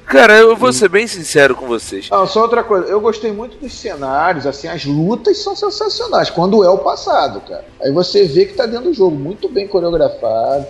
[0.06, 2.08] Cara, eu vou ser bem sincero com vocês.
[2.10, 6.62] Ah, só outra coisa, eu gostei muito dos cenários, assim, as lutas são sensacionais, quando
[6.64, 7.64] é o passado, cara.
[7.82, 10.66] Aí você vê que tá dentro do jogo, muito bem coreografado,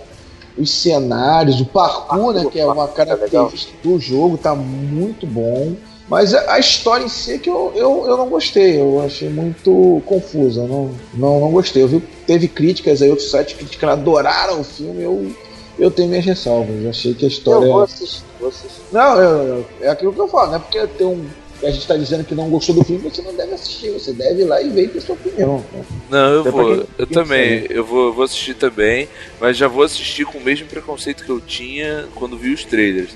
[0.57, 5.75] os cenários, o parkour, né, que é uma característica do jogo, tá muito bom.
[6.09, 10.01] Mas a, história em si é que eu, eu, eu não gostei, eu achei muito
[10.05, 11.83] confusa, não, não, não gostei.
[11.83, 15.35] Eu vi que teve críticas aí, outros sites criticaram, adoraram o filme, eu,
[15.79, 17.67] eu tenho minhas ressalvas, eu achei que a Eu história...
[17.67, 18.81] vou assistir, vou assistir.
[18.91, 21.25] Não, eu- eu- é aquilo que eu falo, não é porque tem um.
[21.63, 24.43] A gente tá dizendo que não gostou do filme, você não deve assistir, você deve
[24.43, 25.63] ir lá e ver e ter sua opinião.
[25.73, 25.83] né?
[26.07, 26.65] Não, eu Até vou.
[26.65, 27.65] quem- Eu quem também.
[27.69, 29.09] Eu vou, vou assistir também.
[29.41, 33.09] Mas já vou assistir com o mesmo preconceito que eu tinha quando vi os trailers.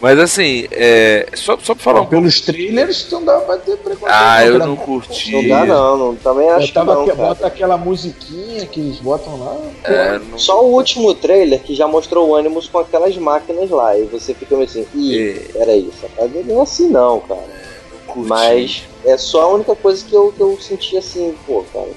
[0.00, 2.16] Mas assim, é, só, só pra falar um pouco.
[2.16, 4.10] Pelos trailers, não dá pra ter preconceito.
[4.12, 5.32] Ah, eu não curti.
[5.32, 9.38] Não dá não, não também acho que não, que- bota aquela musiquinha que eles botam
[9.38, 9.56] lá.
[9.84, 13.96] É, não- Só o último trailer que já mostrou o Animus com aquelas máquinas lá.
[13.96, 15.32] E você fica meio assim, ih, É.
[15.58, 17.40] peraí, essa parada não é assim não, cara.
[17.40, 18.28] não curti.
[18.28, 21.88] Mas é só a única coisa que eu, que eu senti assim, pô, cara.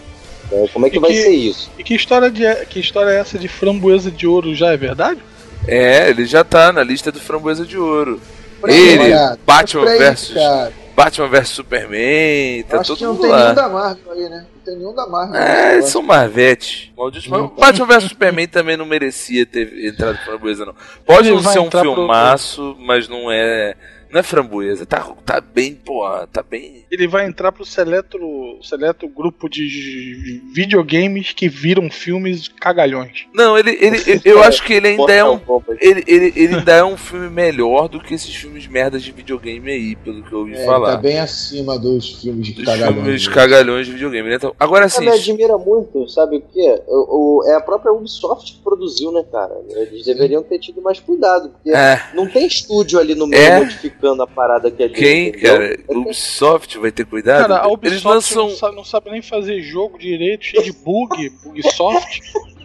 [0.52, 1.70] é, como é que E vai que- ser isso?
[1.78, 5.20] E que história, de, que história é essa de framboesa de ouro já é verdade?
[5.68, 8.22] É, ele já tá na lista do Framboesa de Ouro.
[8.66, 9.38] Ele, cara.
[9.46, 10.74] Batman versus cara.
[10.96, 13.44] Batman vs Superman, tá Acho todo que não mundo tem lá.
[13.44, 14.46] nenhum da Marvel aí, né?
[14.56, 15.36] Não tem nenhum da Marvel.
[15.40, 16.92] É, são Marvete.
[16.98, 17.30] Maldito.
[17.30, 17.48] Mas Não.
[17.50, 20.74] Batman vs Superman também não merecia ter entrado framboesa, não.
[21.06, 23.76] Pode Ele não ser um entrar pro- filmaço, mas não é.
[24.18, 24.84] Não é framboesa.
[24.84, 26.86] Tá, tá bem, porra, tá bem.
[26.90, 28.18] Ele vai entrar pro seleto,
[28.64, 33.28] seleto grupo de videogames que viram filmes cagalhões.
[33.32, 35.40] Não, ele, ele, eu- eu acho que ele ainda é um.
[35.80, 39.70] Ele, ele, ele ainda é um filme melhor do que esses filmes merdas de videogame
[39.72, 40.96] aí, pelo que eu ouvi É, falar.
[40.96, 42.96] tá bem acima dos filmes de Dos cagalhões.
[43.04, 43.34] filmes né?
[43.36, 44.30] cagalhões de videogame.
[44.30, 44.36] né?
[44.36, 45.06] Então, agora Você assim.
[45.06, 46.82] me admira muito, sabe o quê?
[46.88, 49.54] O, o- é a própria Ubisoft que produziu, né, cara?
[49.70, 53.60] Eles deveriam ter tido mais cuidado, porque É, não tem estúdio ali no meio É.
[53.60, 54.98] modificando a parada que a gente.
[55.00, 55.52] quem, entendeu?
[55.54, 55.80] cara?
[56.00, 57.48] Ubisoft vai ter cuidado?
[57.48, 58.48] Cara, a Eles Ubisoft lançam.
[58.48, 62.22] não, sabe, não sabe nem fazer jogo direito, cheio de bug, Ubisoft.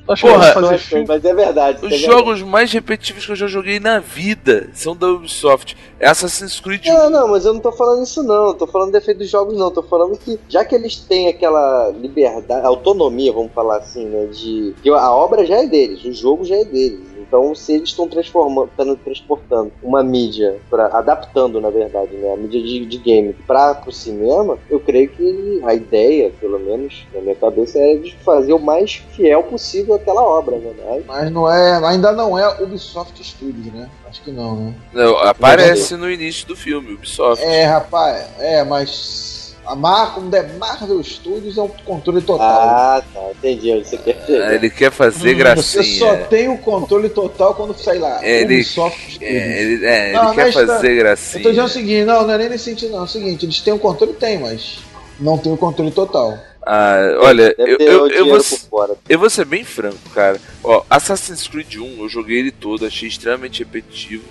[0.09, 1.05] Acho Porra, que vai fazer Nossa, filme.
[1.07, 1.87] mas é verdade.
[1.87, 5.77] Os é jogos mais repetitivos que eu já joguei na vida são da Ubisoft.
[6.01, 8.91] É Assassin's Creed Não, não, mas eu não tô falando isso não, eu tô falando
[8.91, 13.53] defeito dos jogos não, tô falando que já que eles têm aquela liberdade, autonomia, vamos
[13.53, 17.12] falar assim, né, de que a obra já é deles, o jogo já é deles.
[17.33, 18.69] Então, se eles estão transformando,
[19.03, 23.91] transportando uma mídia, pra, adaptando, na verdade, né, a mídia de, de game para o
[23.91, 28.59] cinema, eu creio que a ideia, pelo menos na minha cabeça, era de fazer o
[28.59, 30.73] mais fiel possível àquela obra, né?
[30.87, 33.89] Mas- Mas não é, ainda não é Ubisoft Studios, né?
[34.07, 34.75] Acho que não, né?
[34.93, 37.43] Não, aparece no início do filme, Ubisoft.
[37.43, 39.32] É, rapaz, é, mas
[39.67, 42.47] a Mar, como é Marvel Studios, é um controle total.
[42.49, 45.99] Ah, tá, entendi você quer Ah, ele quer fazer Você gracinha.
[45.99, 48.25] só tem o controle total quando sai lá.
[48.27, 49.19] Ele- Ubisoft.
[49.23, 51.43] É, ele, é, ele Não, quer mas tá- fazer Eu gracinha.
[51.43, 53.01] tô dizendo o seguinte, não, não é nem nesse sentido, não.
[53.01, 54.79] É o seguinte, eles têm o controle, tem, mas
[55.21, 56.37] não tem o controle total.
[56.65, 58.95] Ah, olha, eu, eu, o eu, vou, por fora.
[59.09, 60.41] eu vou ser bem franco, cara.
[60.63, 64.23] Ó, Assassin's Creed 1, eu joguei ele todo, achei extremamente repetitivo.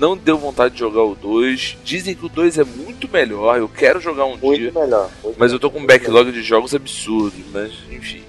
[0.00, 1.76] Não deu vontade de jogar o 2.
[1.84, 3.58] Dizem que o 2 é muito melhor.
[3.58, 4.72] Eu quero jogar um Muito dia.
[4.72, 5.10] melhor.
[5.22, 5.98] muito Mas eu tô com um melhor.
[5.98, 8.22] backlog de jogos absurdo, mas enfim.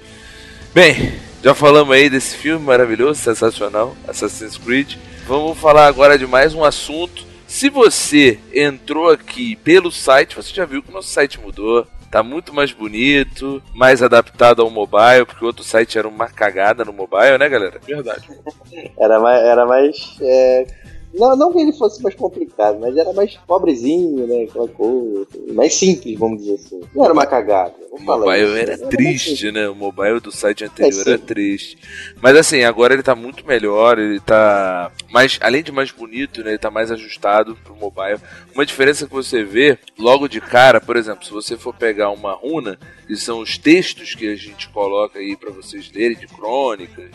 [0.73, 4.95] Bem, já falamos aí desse filme maravilhoso, sensacional, Assassin's Creed.
[5.25, 7.23] Vamos falar agora de mais um assunto.
[7.47, 11.87] Se você entrou aqui pelo site, você já viu que o nosso site mudou.
[12.09, 16.83] Tá muito mais bonito, mais adaptado ao mobile, porque o outro site era uma cagada
[16.83, 17.79] no mobile, né, galera?
[17.87, 18.27] Verdade.
[18.99, 19.41] Era mais.
[19.41, 20.67] Era mais é,
[21.13, 24.43] Não, não que ele fosse mais complicado, mas era mais pobrezinho, né?
[24.43, 25.27] Aquela coisa.
[25.53, 26.81] Mais simples, vamos dizer assim.
[26.95, 27.73] Não era uma cagada.
[27.91, 28.57] O mobile isso.
[28.57, 29.53] era triste, simples.
[29.53, 29.67] né?
[29.67, 31.77] O mobile do site anterior É, era triste.
[32.21, 36.51] Mas assim, agora ele tá muito melhor, ele tá mais, além de mais bonito, né?
[36.51, 38.19] Ele tá mais ajustado pro mobile.
[38.55, 42.33] Uma diferença que você vê logo de cara, por exemplo, se você for pegar uma
[42.33, 47.11] runa, que são os textos que a gente coloca aí pra vocês lerem de crônicas,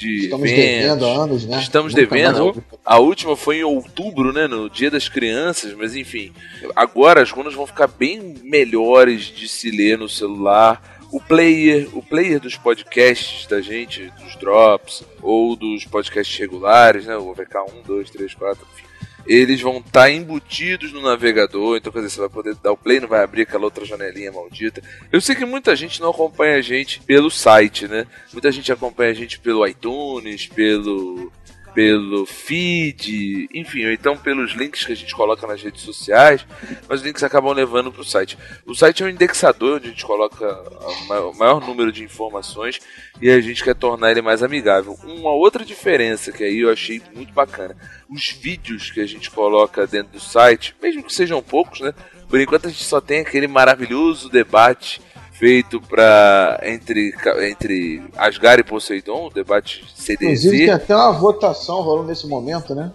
[0.00, 0.80] de Estamos eventos.
[0.80, 1.58] devendo anos, né?
[1.60, 2.64] Estamos Nunca devendo.
[2.84, 4.46] A última foi em outubro, né?
[4.46, 6.32] No Dia das Crianças, mas enfim.
[6.74, 10.98] Agora as runas vão ficar bem melhores de se ler no celular.
[11.12, 17.16] O player, o player dos podcasts da gente, dos drops, ou dos podcasts regulares, né?
[17.16, 18.89] O VK 1, 2, 3, 4, enfim.
[19.26, 23.00] Eles vão estar embutidos no navegador, então quer dizer, você vai poder dar o play,
[23.00, 24.82] não vai abrir aquela outra janelinha maldita.
[25.12, 28.06] Eu sei que muita gente não acompanha a gente pelo site, né?
[28.32, 31.30] Muita gente acompanha a gente pelo iTunes, pelo
[31.74, 36.44] pelo feed, enfim, ou então pelos links que a gente coloca nas redes sociais,
[36.88, 38.36] mas os links acabam levando para o site.
[38.66, 42.80] O site é um indexador onde a gente coloca o maior número de informações
[43.20, 44.98] e a gente quer tornar ele mais amigável.
[45.04, 47.76] Uma outra diferença que aí eu achei muito bacana,
[48.08, 51.94] os vídeos que a gente coloca dentro do site, mesmo que sejam poucos, né?
[52.28, 55.00] Por enquanto a gente só tem aquele maravilhoso debate
[55.40, 57.14] feito para entre
[57.50, 60.50] entre Asgard e Poseidon, o debate Inclusive CDZ.
[60.50, 62.92] tem até uma votação rolando nesse momento, né?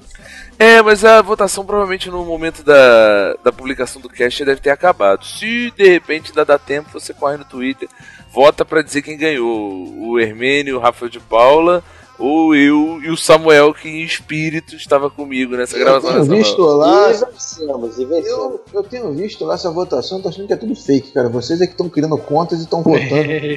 [0.59, 5.25] É, mas a votação provavelmente no momento da, da publicação do cast deve ter acabado.
[5.25, 7.89] Se de repente ainda dá tempo, você corre no Twitter,
[8.31, 11.83] vota pra dizer quem ganhou: o Hermênio, o Rafael de Paula,
[12.17, 16.09] ou eu e o Samuel, que em espírito estava comigo nessa Eu gravação.
[16.11, 16.75] tenho dessa visto nova.
[16.75, 17.11] lá.
[17.11, 18.27] E vencemos, e vencemos.
[18.27, 21.29] Eu, eu tenho visto lá essa votação, tô achando que é tudo fake, cara.
[21.29, 23.09] Vocês é que estão criando contas e estão votando.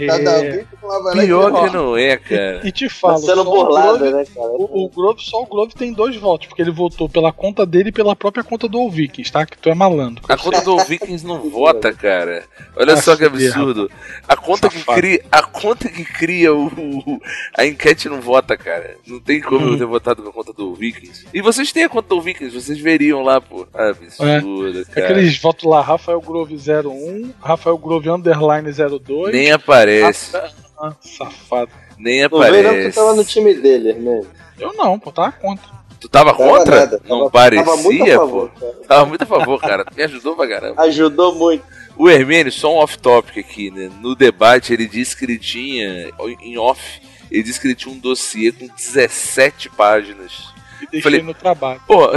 [0.06, 2.60] Cada vez que lá e Pior que não é, cara.
[2.64, 4.48] E te Tá falo, sendo só o burlado, Grove- né, cara?
[4.50, 7.90] O, o Grove, só o Grove tem dois votos, porque ele votou pela conta dele
[7.90, 9.46] e pela própria conta do Vikings, tá?
[9.46, 10.24] Que tu é malandro.
[10.28, 12.44] A conta do Vikings não vota, cara.
[12.76, 13.90] Olha Ah, só que fuder, absurdo.
[14.26, 14.98] A conta que Safado.
[15.00, 17.20] cria, a conta que cria o, o-
[17.56, 18.96] a enquete não vota, cara.
[19.06, 19.72] Não tem como Hum.
[19.72, 21.26] eu ter votado com a conta do Vikings.
[21.34, 23.66] E vocês têm a conta do Vikings, vocês veriam lá, pô.
[23.74, 25.06] Ah, absurdo, É cara.
[25.10, 29.32] Aqueles votos lá, Rafael Grove 01, Rafael Grove underline 02.
[29.32, 30.36] Nem aparece,
[30.80, 31.70] Ah, safado.
[31.98, 32.90] nem Não vem não que aparece.
[32.92, 34.22] tu tava no time dele, né?
[34.58, 35.78] Eu não, pô, tá contra.
[36.00, 36.76] Tu tava Tava contra?
[36.80, 38.60] nada, não tava- parecia, tava muito a favor, pô.
[38.66, 38.74] cara.
[38.86, 39.84] Tava muito a favor, cara.
[39.96, 40.82] Me ajudou pra caramba.
[40.82, 41.64] Ajudou muito.
[41.96, 43.90] O Hermênio, só um off-topic aqui, né?
[44.00, 46.08] No debate, ele disse que ele tinha,
[46.40, 47.00] em off,
[47.30, 50.32] ele disse que ele tinha um dossiê com 17 páginas.
[50.80, 51.80] E deixei Falei- no trabalho.
[51.86, 52.08] Pô,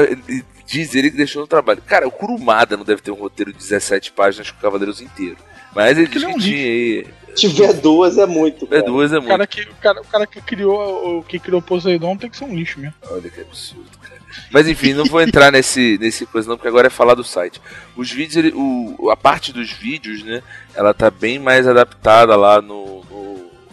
[0.65, 1.81] diz ele que deixou no trabalho.
[1.85, 5.37] Cara, o Kurumada não deve ter um roteiro de 17 páginas com Cavaleiros inteiro.
[5.73, 7.07] Mas ele Porque diz é que tinha aí.
[7.35, 8.83] Se tiver duas é muito, É cara.
[8.83, 9.29] duas é O muito.
[9.31, 12.43] cara, que, o, cara, o cara que criou o que criou Poseidon tem que ser
[12.43, 12.93] um lixo mesmo.
[13.09, 14.19] Olha que absurdo, cara.
[14.51, 17.61] Mas enfim, não vou entrar nesse, nesse coisa não, porque agora é falar do site.
[17.95, 20.43] Os vídeos, ele- o, a parte dos vídeos, né?
[20.75, 23.01] Ela tá bem mais adaptada lá no,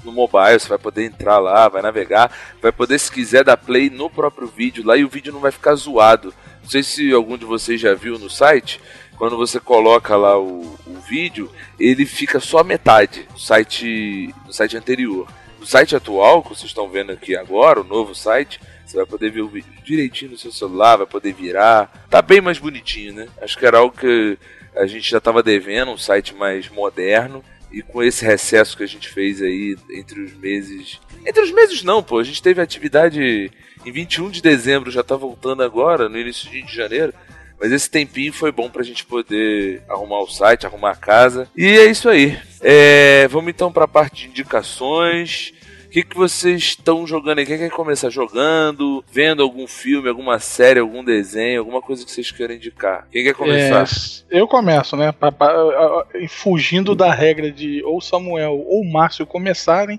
[0.04, 0.58] no, mobile.
[0.58, 4.46] Você vai poder entrar lá, vai navegar, vai poder, se quiser, dar play no próprio
[4.46, 6.34] vídeo lá e o vídeo não vai ficar zoado.
[6.62, 8.80] Não sei se algum de vocês já viu no site.
[9.16, 14.52] Quando você coloca lá o, o vídeo, ele fica só a metade do site, do
[14.52, 15.28] site anterior.
[15.58, 19.30] No site atual, que vocês estão vendo aqui agora, o novo site, você vai poder
[19.30, 22.06] ver o vídeo direitinho no seu celular, vai poder virar.
[22.08, 23.28] Tá bem mais bonitinho, né?
[23.42, 24.38] Acho que era algo que
[24.76, 27.44] a gente já tava devendo, um site mais moderno.
[27.70, 31.00] E com esse recesso que a gente fez aí entre os meses.
[31.26, 32.18] Entre os meses não, pô.
[32.18, 33.50] A gente teve atividade
[33.84, 37.12] em 21 de dezembro, já tá voltando agora, no início de janeiro.
[37.60, 41.48] Mas esse tempinho foi bom pra gente poder arrumar o site, arrumar a casa.
[41.56, 42.38] E é isso aí.
[42.60, 45.52] É, vamos então pra parte de indicações.
[45.88, 47.46] O que, que vocês estão jogando aí?
[47.46, 49.02] Quem quer começar jogando?
[49.10, 53.08] Vendo algum filme, alguma série, algum desenho, alguma coisa que vocês queiram indicar?
[53.10, 53.84] Quem quer começar?
[54.30, 55.12] É, eu começo, né?
[55.12, 59.98] Pa- pa- a- a- fugindo da regra de ou Samuel ou Márcio começarem.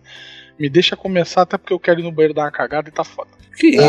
[0.60, 3.04] Me deixa começar, até porque eu quero ir no banheiro dar uma cagada e tá
[3.04, 3.30] foda.
[3.58, 3.82] Que isso?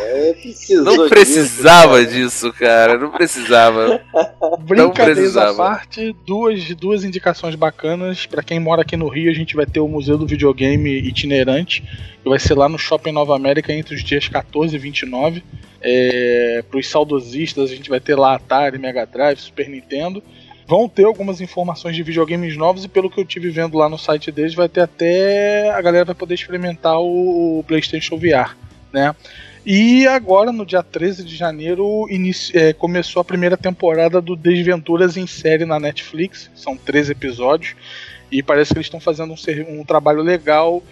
[0.00, 2.06] É, precisou Não precisava cara.
[2.06, 2.98] disso, cara.
[2.98, 4.00] Não precisava.
[4.60, 5.56] Brincadeiras à precisava.
[5.56, 8.26] parte, duas, duas indicações bacanas.
[8.26, 11.82] Pra quem mora aqui no Rio, a gente vai ter o Museu do Videogame itinerante,
[12.22, 15.44] que vai ser lá no Shopping Nova América entre os dias 14 e 29.
[15.80, 20.22] É, Para os saudosistas, a gente vai ter lá Atari, Mega Drive, Super Nintendo.
[20.72, 23.98] Vão ter algumas informações de videogames novos e pelo que eu tive vendo lá no
[23.98, 28.56] site deles, vai ter até a galera vai poder experimentar o, PlayStation VR,
[28.90, 29.14] né?
[29.66, 35.18] E agora, no dia 13 de janeiro, inici- é, começou a primeira temporada do Desventuras
[35.18, 36.50] em série na Netflix.
[36.54, 37.74] São 13 episódios.
[38.30, 40.82] E parece que eles estão fazendo um, um trabalho legal,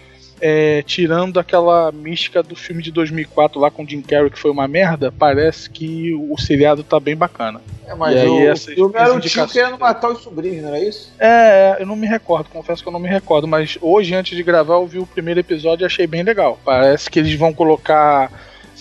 [0.41, 4.67] é, tirando aquela mística do filme de 2004 lá com Jim Carrey, que foi uma
[4.67, 5.11] merda.
[5.11, 7.61] Parece que o seriado tá bem bacana.
[7.85, 10.63] É, mas E aí, o, o essas filme era o tio querendo matar os sobrinhos,
[10.63, 11.13] não era isso?
[11.19, 14.43] É, eu não me recordo, confesso que eu não me recordo, mas hoje, antes de
[14.43, 16.59] gravar, eu vi o primeiro episódio e achei bem legal.
[16.65, 18.31] Parece que eles vão colocar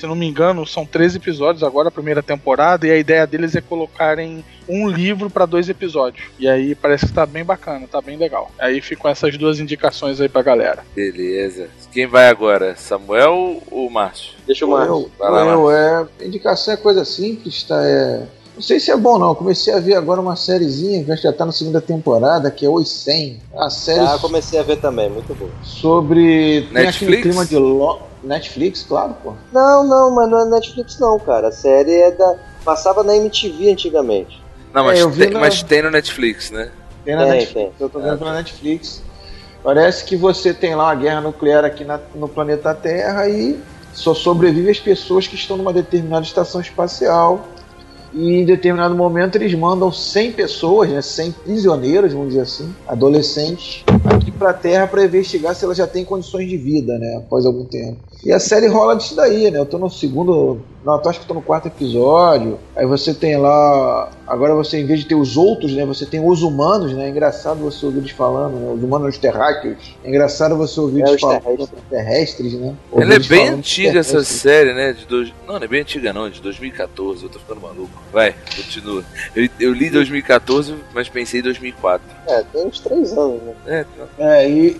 [0.00, 3.54] Se não me engano, são 13 episódios agora, a primeira temporada, e a ideia deles
[3.54, 6.26] é colocarem um livro para dois episódios.
[6.38, 8.50] E aí parece que tá bem bacana, tá bem legal.
[8.58, 10.82] Aí ficam essas duas indicações aí pra galera.
[10.96, 11.68] Beleza.
[11.92, 12.74] Quem vai agora?
[12.76, 14.32] Samuel ou Márcio?
[14.46, 17.78] Deixa eu Eu, eu, é, indicação é coisa simples, tá?
[17.84, 19.34] É, não sei se é bom não.
[19.34, 22.88] Comecei a ver agora uma sériezinha que já tá na segunda temporada, que é Os
[22.88, 23.38] 100.
[23.54, 25.50] A série Ah, comecei a ver também, muito bom.
[25.62, 26.96] sobre tem Netflix?
[26.96, 28.08] aquele clima de lo...
[28.22, 29.34] Netflix, claro, pô.
[29.52, 31.48] Não, não, mas não é Netflix não, cara.
[31.48, 32.36] A série é da.
[32.64, 34.42] Passava na MTV antigamente.
[34.72, 36.70] Não, mas, É, tem, na- mas tem no Netflix, né?
[37.04, 37.72] Tem na Tem, Netflix.
[37.80, 39.02] Eu tô vendo pela Netflix.
[39.62, 43.58] Parece que você tem lá uma guerra nuclear aqui na- no planeta Terra e
[43.92, 47.46] só sobrevive as pessoas que estão numa determinada estação espacial.
[48.12, 53.84] E em determinado momento eles mandam 100 pessoas, né, 100 prisioneiros, vamos dizer assim, adolescentes,
[54.04, 57.64] aqui pra Terra para investigar se ela já tem condições de vida, né, após algum
[57.66, 57.98] tempo.
[58.24, 59.58] E a série rola disso daí, né?
[59.58, 60.60] Eu tô no segundo.
[60.84, 62.58] Não, eu acho que tô no quarto episódio.
[62.76, 64.10] Aí você tem lá.
[64.26, 65.86] Agora você, em vez de ter os outros, né?
[65.86, 67.06] Você tem os humanos, né?
[67.06, 68.72] É engraçado você ouvir eles falando, né?
[68.72, 69.96] Os humanos terráqueos.
[70.04, 71.40] É engraçado você ouvir É, eles falando.
[71.42, 71.80] terrestres.
[71.88, 72.74] Terrestres, né?
[72.92, 74.92] Ouvir Ela é bem antiga essa série, né?
[74.92, 75.32] De dois...
[75.46, 77.90] Não, não é bem antiga não, é de 2014, eu tô ficando maluco.
[78.12, 79.02] Vai, continua.
[79.34, 82.06] Eu, eu li 2014, mas pensei em 2004.
[82.28, 83.54] É, tem uns três anos, né?
[83.66, 84.06] É, tá.
[84.18, 84.76] É, e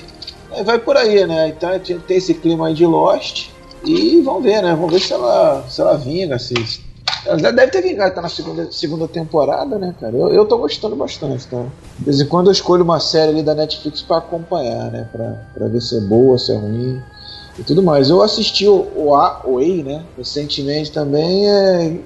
[0.53, 1.49] é, vai por aí, né?
[1.49, 3.49] Então tem tem esse clima aí de Lost.
[3.85, 4.71] E vamos ver, né?
[4.75, 6.39] Vamos ver se ela, se ela vinga.
[6.39, 6.55] Se...
[7.27, 10.15] Ela já deve ter vingado, tá na segunda, segunda temporada, né, cara?
[10.17, 11.65] Eu, eu tô gostando bastante, tá?
[11.99, 15.09] De vez em quando eu escolho uma série ali da Netflix pra acompanhar, né?
[15.11, 17.01] Pra, pra ver se é boa, se é ruim
[17.59, 18.11] e tudo mais.
[18.11, 20.03] Eu assisti o, o A, o Ei, né?
[20.17, 21.49] Recentemente também.
[21.49, 21.97] É,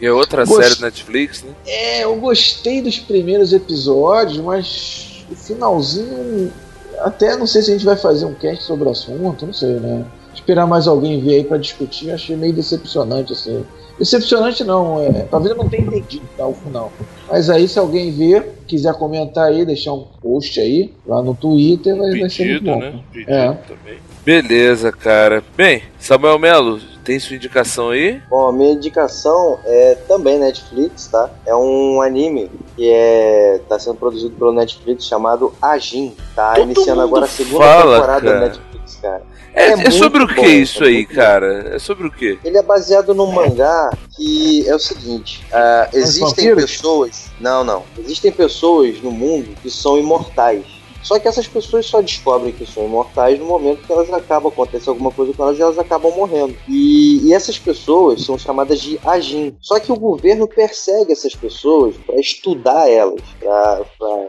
[0.00, 1.50] E é outra Gost- série do Netflix, né?
[1.66, 6.50] é, eu gostei dos primeiros episódios, mas o finalzinho.
[6.98, 9.74] Até não sei se a gente vai fazer um cast sobre o assunto, não sei,
[9.80, 10.04] né?
[10.34, 13.64] Esperar mais alguém vir aí pra discutir, eu achei meio decepcionante assim.
[13.98, 16.90] Decepcionante não, é, talvez eu não tenha entendido tá, o final.
[17.28, 21.96] Mas aí, se alguém ver, quiser comentar aí, deixar um post aí, lá no Twitter,
[21.96, 22.78] vai, vai ser muito Pedido, bom.
[22.78, 23.00] né?
[23.12, 23.52] Pedido É.
[23.68, 23.98] também.
[24.24, 25.42] Beleza, cara.
[25.56, 28.22] Bem, Samuel Melo, tem sua indicação aí?
[28.28, 31.30] Bom, a minha indicação é também Netflix, tá?
[31.46, 36.54] É um anime que é tá sendo produzido pelo Netflix chamado Ajin, tá?
[36.54, 38.40] Todo Iniciando agora a segunda fala, temporada cara.
[38.40, 39.22] da Netflix, cara.
[39.52, 41.74] É, É é sobre o que bom, isso é aí, cara?
[41.74, 42.38] É sobre o que?
[42.44, 47.30] Ele é baseado num mangá que é o seguinte: ah, existem pessoas.
[47.40, 47.82] Não, não.
[47.98, 50.64] Existem pessoas no mundo que são imortais.
[51.02, 54.88] Só que essas pessoas só descobrem que são imortais no momento que elas acabam, acontece
[54.88, 56.56] alguma coisa com elas e elas acabam morrendo.
[56.68, 59.56] E, e essas pessoas são chamadas de Ajin.
[59.60, 63.20] Só que o governo persegue essas pessoas para estudar elas,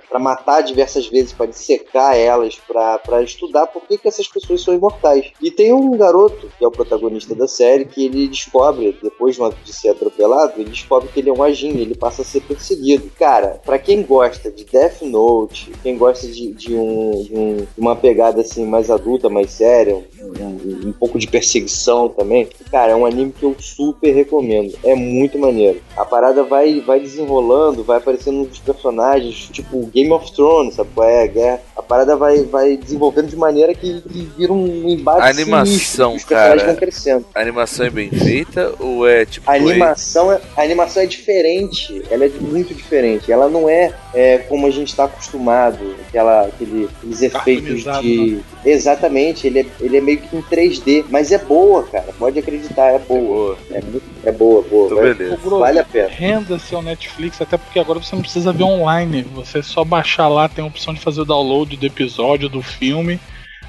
[0.09, 4.73] para matar diversas vezes, para dissecar elas, para estudar por que, que essas pessoas são
[4.73, 5.31] imortais.
[5.41, 9.73] E tem um garoto, que é o protagonista da série, que ele descobre, depois de
[9.73, 13.11] ser atropelado, ele descobre que ele é um Ajin, ele passa a ser perseguido.
[13.17, 17.67] Cara, para quem gosta de Death Note, quem gosta de, de um, de um- de
[17.79, 22.95] uma pegada assim mais adulta, mais séria, um, um- pouco de perseguição também, cara, é
[22.95, 24.73] um anime que eu super recomendo.
[24.83, 25.81] É muito maneiro.
[25.97, 31.07] A parada vai, vai desenrolando, vai aparecendo uns personagens, tipo Game of Thrones, sabe qual
[31.09, 31.27] é?
[31.27, 31.61] Guerra.
[31.75, 36.09] A parada vai, vai desenvolvendo de maneira que, que vira um embate A animação, sinistro,
[36.15, 36.71] os personagens cara.
[36.71, 37.25] vão crescendo.
[37.33, 39.49] A animação é bem feita ou é tipo.
[39.49, 43.31] A animação, é, a animação é diferente, ela é muito diferente.
[43.31, 48.39] Ela não é, é, como a gente está acostumado, aquela, aquele, aqueles efeitos de.
[48.65, 52.13] Exatamente, ele é, ele é meio que em 3D, mas é boa, cara.
[52.17, 53.21] Pode acreditar, é boa.
[53.21, 53.57] Boa.
[53.71, 54.85] É, muito, é boa, boa.
[54.85, 55.37] Então, Vai- beleza.
[55.49, 56.09] vale a pena.
[56.09, 59.23] Renda-se ao Netflix, até porque agora você não precisa ver online.
[59.33, 63.19] Você só baixar lá, tem a opção de fazer o download do episódio, do filme.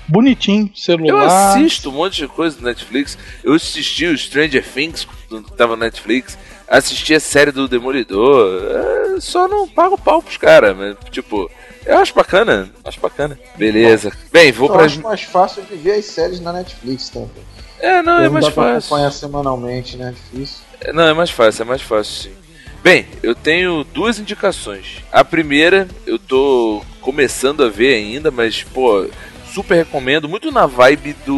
[0.09, 1.27] Bonitinho, Eu celular.
[1.55, 3.17] assisto um monte de coisa no Netflix.
[3.43, 6.37] Eu assisti o Stranger Things, que tava no Netflix.
[6.69, 8.63] Assisti a série do Demolidor.
[9.17, 11.51] É, só não pago pau pros caras, mas, tipo,
[11.87, 12.71] eu acho bacana.
[12.85, 13.39] Acho bacana.
[13.57, 14.13] Beleza.
[14.33, 14.85] Bem, vou Eu pra.
[14.85, 17.21] acho mais fácil de ver as séries na Netflix, tá?
[17.81, 18.79] É, não, é não mais dá pra fácil.
[18.95, 20.15] acompanhar semanalmente, né?
[20.33, 20.59] Difícil.
[20.81, 22.33] É, Não, é mais fácil, é mais fácil sim.
[22.83, 25.03] Bem, eu tenho duas indicações.
[25.13, 29.07] A primeira, eu tô começando a ver ainda, mas, pô,
[29.53, 31.35] super recomendo, muito na vibe do,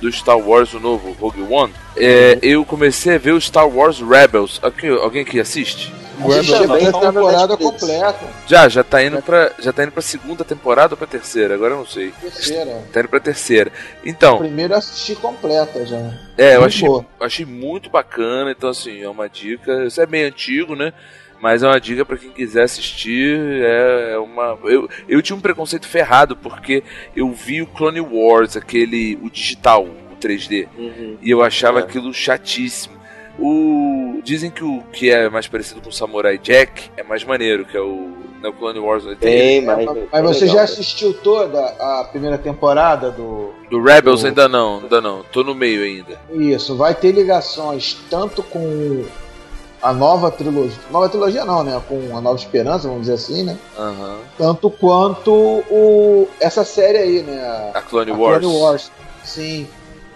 [0.00, 1.72] do Star Wars, o novo Rogue One.
[1.96, 4.58] É, eu comecei a ver o Star Wars Rebels.
[4.62, 5.92] Aqui, alguém que assiste?
[6.18, 8.26] Assisti Rebels, a primeira tá no temporada completa.
[8.46, 11.54] Já, já tá indo pra, já tá indo pra segunda temporada ou pra terceira?
[11.54, 12.12] Agora eu não sei.
[12.20, 12.82] Terceira.
[12.92, 13.72] Tá indo pra terceira.
[14.04, 16.12] Então, Primeiro eu assisti completa já.
[16.36, 16.88] É, eu achei,
[17.20, 19.84] achei muito bacana, então assim, é uma dica.
[19.84, 20.92] Isso é bem antigo, né?
[21.40, 23.38] Mas é uma dica pra quem quiser assistir.
[23.62, 24.58] É, é uma.
[24.64, 26.82] Eu, eu tinha um preconceito ferrado porque
[27.16, 29.18] eu vi o Clone Wars, aquele.
[29.22, 30.68] o digital, o 3D.
[30.76, 31.16] Uhum.
[31.22, 31.82] E eu achava é.
[31.82, 33.00] aquilo chatíssimo.
[33.38, 34.20] O...
[34.22, 37.74] Dizem que o que é mais parecido com o Samurai Jack é mais maneiro, que
[37.74, 38.12] é o
[38.42, 39.20] no Clone Wars 80.
[39.20, 43.52] Tem, mas, mas você legal, já assistiu toda a primeira temporada do.
[43.70, 44.28] Do Rebels do...
[44.28, 45.22] ainda não, ainda não.
[45.24, 46.20] Tô no meio ainda.
[46.32, 49.04] Isso, vai ter ligações tanto com
[49.82, 50.78] a nova trilogia.
[50.90, 51.80] Nova trilogia não, né?
[51.88, 53.58] Com a Nova Esperança, vamos dizer assim, né?
[53.78, 54.18] Uhum.
[54.36, 57.70] Tanto quanto o, essa série aí, né?
[57.74, 58.38] A Clone a Wars.
[58.40, 58.92] Clone Wars.
[59.24, 59.66] Sim.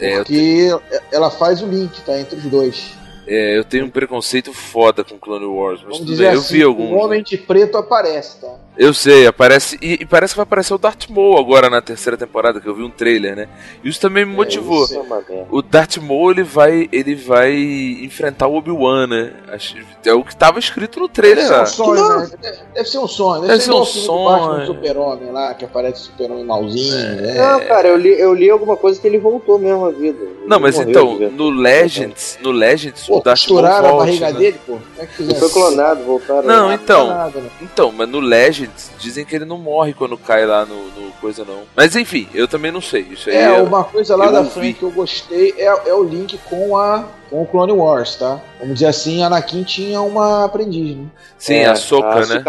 [0.00, 0.68] É, porque
[1.12, 2.18] ela faz o link, tá?
[2.18, 2.92] Entre os dois.
[3.26, 6.62] É, eu tenho um preconceito foda com Clone Wars, mas tudo bem, eu assim, vi
[6.62, 6.90] alguns.
[6.90, 8.54] O Homem de Preto aparece, tá?
[8.76, 9.78] Eu sei, aparece.
[9.80, 12.74] E, e, parece que vai aparecer o Darth Maul agora na terceira temporada, que eu
[12.74, 13.48] vi um trailer, né?
[13.84, 14.84] Isso também me é, motivou.
[14.84, 17.54] É, o Darth Maul ele vai, ele vai
[18.02, 19.32] enfrentar o Obi-Wan, né?
[19.48, 22.30] Acho, é o que estava escrito no trailer Deve ser um sonho, né?
[22.74, 23.40] Deve ser um sonho.
[23.42, 24.66] Deve, Deve ser, ser um sonho.
[24.66, 26.94] Super-Homem lá, que aparece o Super-Homem malzinho.
[26.94, 27.14] É.
[27.14, 27.34] Né?
[27.34, 30.18] Não, cara, eu li, eu li alguma coisa que ele voltou mesmo à vida.
[30.46, 34.38] Não, mas então, no Legends, no Legends, pô, o Darth Maul volta, a barriga né?
[34.38, 34.78] dele, pô.
[34.98, 36.42] É que foi clonado, voltaram.
[36.42, 37.50] Não, então, né?
[37.62, 38.63] então, mas no Legends
[38.98, 41.62] dizem que ele não morre quando cai lá no, no coisa, não.
[41.74, 43.02] Mas enfim, eu também não sei.
[43.10, 44.50] Isso aí é, é uma coisa lá da ouvi.
[44.50, 48.40] frente que eu gostei é, é o link com a com o Clone Wars, tá?
[48.60, 51.06] Vamos dizer assim, Anakin tinha uma aprendiz, né?
[51.36, 52.44] Sim, é, a Soca, né?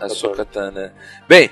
[0.00, 0.90] A Sokatan,
[1.28, 1.50] Bem,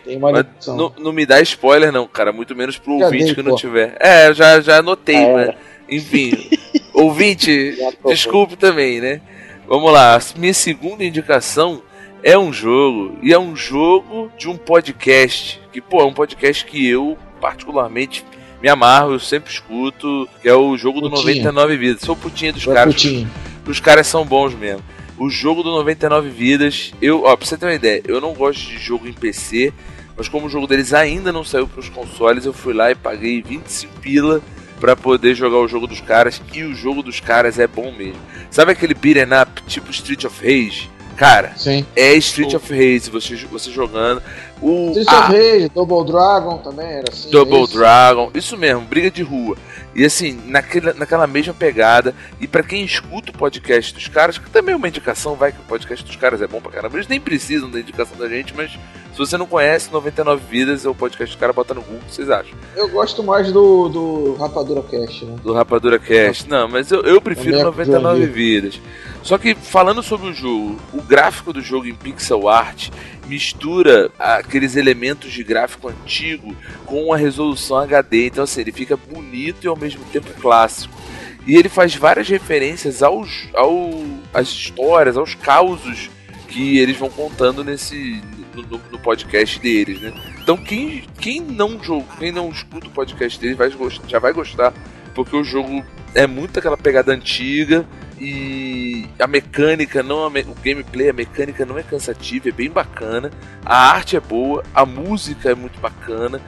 [0.67, 3.55] não, não, me dá spoiler não, cara, muito menos pro já ouvinte dei, que não
[3.55, 3.97] tiver.
[4.01, 5.55] É, já, já anotei, ah, mas...
[5.91, 6.49] Enfim,
[6.95, 9.21] ouvinte, desculpe também, né?
[9.67, 11.83] Vamos lá, minha segunda indicação
[12.23, 16.65] é um jogo, e é um jogo de um podcast, que, pô, é um podcast
[16.65, 18.25] que eu, particularmente,
[18.63, 21.45] me amarro, eu sempre escuto, que é o jogo do putinha.
[21.45, 22.03] 99 Vidas.
[22.03, 22.95] Sou putinha dos caras.
[22.95, 23.31] Putinha.
[23.67, 24.83] Os caras são bons mesmo.
[25.17, 28.61] O jogo do 99 Vidas, eu, ó, pra você ter uma ideia, eu não gosto
[28.61, 29.73] de jogo em PC,
[30.17, 32.95] mas como o jogo deles ainda não saiu para os consoles, eu fui lá e
[32.95, 34.43] paguei 25 pila
[34.79, 38.21] para poder jogar o jogo dos caras, e o jogo dos caras é bom mesmo.
[38.51, 40.89] Sabe aquele beat'em up tipo Street of Rage?
[41.21, 41.85] Cara, Sim.
[41.95, 44.23] é Street of Rage, você, você jogando.
[44.63, 47.31] O, Street ah, of Rage, Double Dragon também era assim.
[47.31, 47.75] Double isso.
[47.75, 49.57] Dragon, isso mesmo, briga de rua.
[49.95, 52.15] E assim, naquela, naquela mesma pegada.
[52.41, 55.61] E para quem escuta o podcast dos caras, que também é uma indicação, vai que
[55.61, 56.97] o podcast dos caras é bom pra caramba.
[56.97, 60.89] Eles nem precisam da indicação da gente, mas se você não conhece 99 Vidas, é
[60.89, 62.57] o podcast dos caras, bota no Google, o que vocês acham?
[62.77, 65.37] Eu gosto mais do, do Rapadura Cast, né?
[65.43, 66.49] Do Rapadura Cast.
[66.49, 68.81] Não, mas eu, eu prefiro 99 Vidas.
[69.23, 72.91] Só que falando sobre o jogo, o gráfico do jogo em pixel art
[73.31, 76.55] mistura aqueles elementos de gráfico antigo
[76.85, 78.27] com a resolução HD.
[78.27, 80.93] Então, assim, ele fica bonito e ao mesmo tempo clássico.
[81.47, 83.91] E ele faz várias referências aos, ao,
[84.35, 86.11] às histórias, aos causos
[86.49, 88.21] que eles vão contando nesse
[88.53, 90.13] no, no, podcast deles, né?
[90.43, 93.71] Então quem, quem não joga, quem não escuta o podcast deles vai,
[94.09, 94.75] já vai gostar,
[95.15, 97.87] porque o jogo é muito aquela pegada antiga
[98.21, 100.43] e a mecânica, não a me...
[100.43, 103.31] o gameplay, a mecânica não é cansativa, é bem bacana.
[103.65, 106.41] A arte é boa, a música é muito bacana.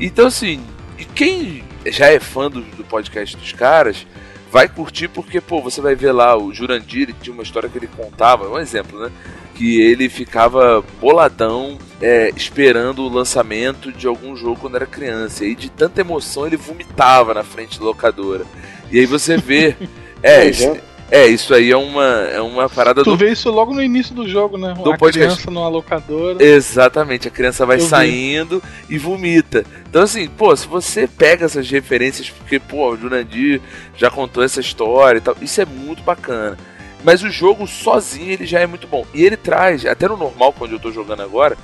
[0.00, 0.64] Então, assim,
[0.98, 4.06] e quem já é fã do, do podcast dos caras
[4.50, 7.88] vai curtir porque, pô, você vai ver lá o Jurandir, tinha uma história que ele
[7.88, 9.12] contava, um exemplo, né?
[9.54, 15.44] Que ele ficava boladão é, esperando o lançamento de algum jogo quando era criança.
[15.44, 18.46] E de tanta emoção ele vomitava na frente da locadora.
[18.90, 19.76] E aí você vê.
[20.20, 20.80] É, é,
[21.26, 23.16] isso aí é uma, é uma parada tu do.
[23.16, 24.74] Tu vê isso logo no início do jogo, né?
[24.74, 25.36] Do a podcast.
[25.36, 26.42] criança numa locadora.
[26.44, 28.96] Exatamente, a criança vai Eu saindo vi.
[28.96, 29.64] e vomita.
[29.88, 33.60] Então, assim, pô, se você pega essas referências, porque, pô, o Jurandir
[33.96, 36.58] já contou essa história e tal, isso é muito bacana.
[37.02, 39.06] Mas o jogo sozinho ele já é muito bom.
[39.14, 41.56] E ele traz, até no normal, quando eu tô jogando agora,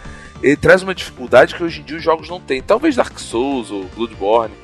[0.42, 2.62] ele traz uma dificuldade que hoje em dia os jogos não têm.
[2.62, 4.54] Talvez Dark Souls ou Bloodborne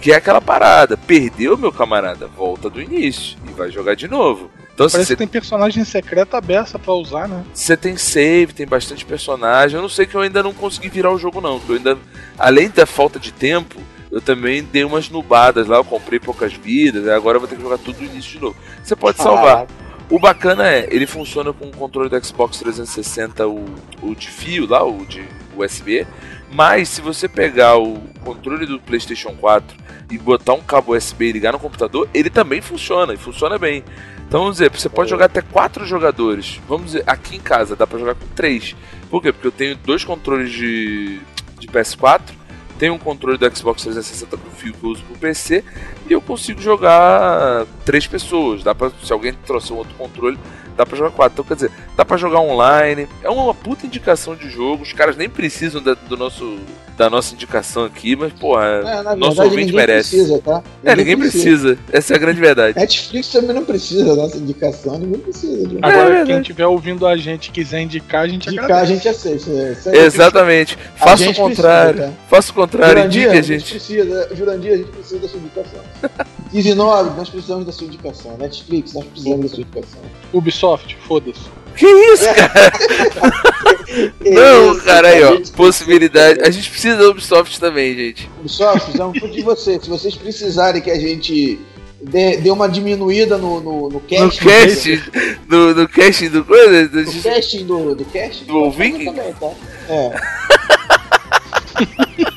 [0.00, 4.50] que é aquela parada, perdeu, meu camarada, volta do início e vai jogar de novo.
[4.72, 5.14] Então, Parece cê...
[5.14, 7.44] que tem personagem secreto aberta para usar, né?
[7.52, 9.76] Você tem save, tem bastante personagem.
[9.76, 11.60] Eu não sei que eu ainda não consegui virar o jogo, não.
[11.68, 11.98] Eu ainda,
[12.38, 13.78] além da falta de tempo,
[14.10, 15.76] eu também dei umas nubadas lá.
[15.76, 18.56] Eu comprei poucas vidas, agora eu vou ter que jogar tudo do início de novo.
[18.82, 19.66] Você pode salvar.
[20.08, 23.64] O bacana é, ele funciona com o controle do Xbox 360, o,
[24.02, 25.22] o de fio lá, o de
[25.56, 26.06] USB.
[26.52, 29.76] Mas se você pegar o controle do PlayStation 4
[30.10, 33.84] e botar um cabo USB e ligar no computador, ele também funciona e funciona bem.
[34.26, 36.60] Então vamos dizer, você pode jogar até quatro jogadores.
[36.68, 38.74] Vamos dizer, aqui em casa dá para jogar com três.
[39.08, 39.32] Por quê?
[39.32, 41.20] Porque eu tenho dois controles de,
[41.58, 42.22] de PS4,
[42.78, 45.62] tenho um controle do Xbox 360 com fio que eu uso pro PC
[46.08, 48.64] e eu consigo jogar três pessoas.
[48.64, 50.38] Dá para se alguém trouxer um outro controle,
[50.80, 51.32] dá para jogar quatro.
[51.34, 53.06] Então quer dizer, dá para jogar online.
[53.22, 54.82] É uma puta indicação de jogo.
[54.82, 56.58] Os caras nem precisam da, do nosso
[56.96, 60.10] da nossa indicação aqui, mas, porra, É, na nosso verdade, ouvinte ninguém merece.
[60.16, 60.62] precisa, tá?
[60.84, 61.78] é, ninguém precisa.
[61.90, 62.78] Essa é a grande verdade.
[62.78, 65.66] Netflix também não precisa da nossa indicação, ninguém precisa.
[65.66, 66.26] De Agora, verdade.
[66.30, 68.92] quem estiver ouvindo a gente e quiser indicar, a gente indicar, a agradece.
[68.92, 69.50] gente aceita.
[69.88, 69.98] é, aí.
[70.04, 70.76] Exatamente.
[71.00, 71.94] A Faça o contrário.
[71.94, 72.26] precisa, tá?
[72.28, 73.70] Faça o contrário, Jurandir, indique a a gente gente.
[73.70, 75.80] precisa, Jurandir, a gente precisa da sua indicação.
[76.52, 78.36] 19, nós precisamos da sua indicação.
[78.38, 80.00] Netflix, nós precisamos da sua indicação.
[80.32, 81.40] Ubisoft, foda-se.
[81.76, 82.72] Que isso, cara?
[84.20, 85.40] Não, Isso, cara, aí, ó.
[85.56, 86.40] Possibilidade.
[86.42, 88.30] A gente precisa da Ubisoft também, gente.
[88.40, 89.82] Ubisoft, precisamos muito de vocês.
[89.82, 91.58] Se vocês precisarem que a gente
[92.02, 95.02] dê, dê uma diminuída no, no, no No cast, cast,
[95.48, 96.88] no, no cast do coisa.
[96.88, 99.04] do- no casting do, do cast, Do ouvinte?
[99.06, 99.50] também, tá?
[99.88, 100.12] É.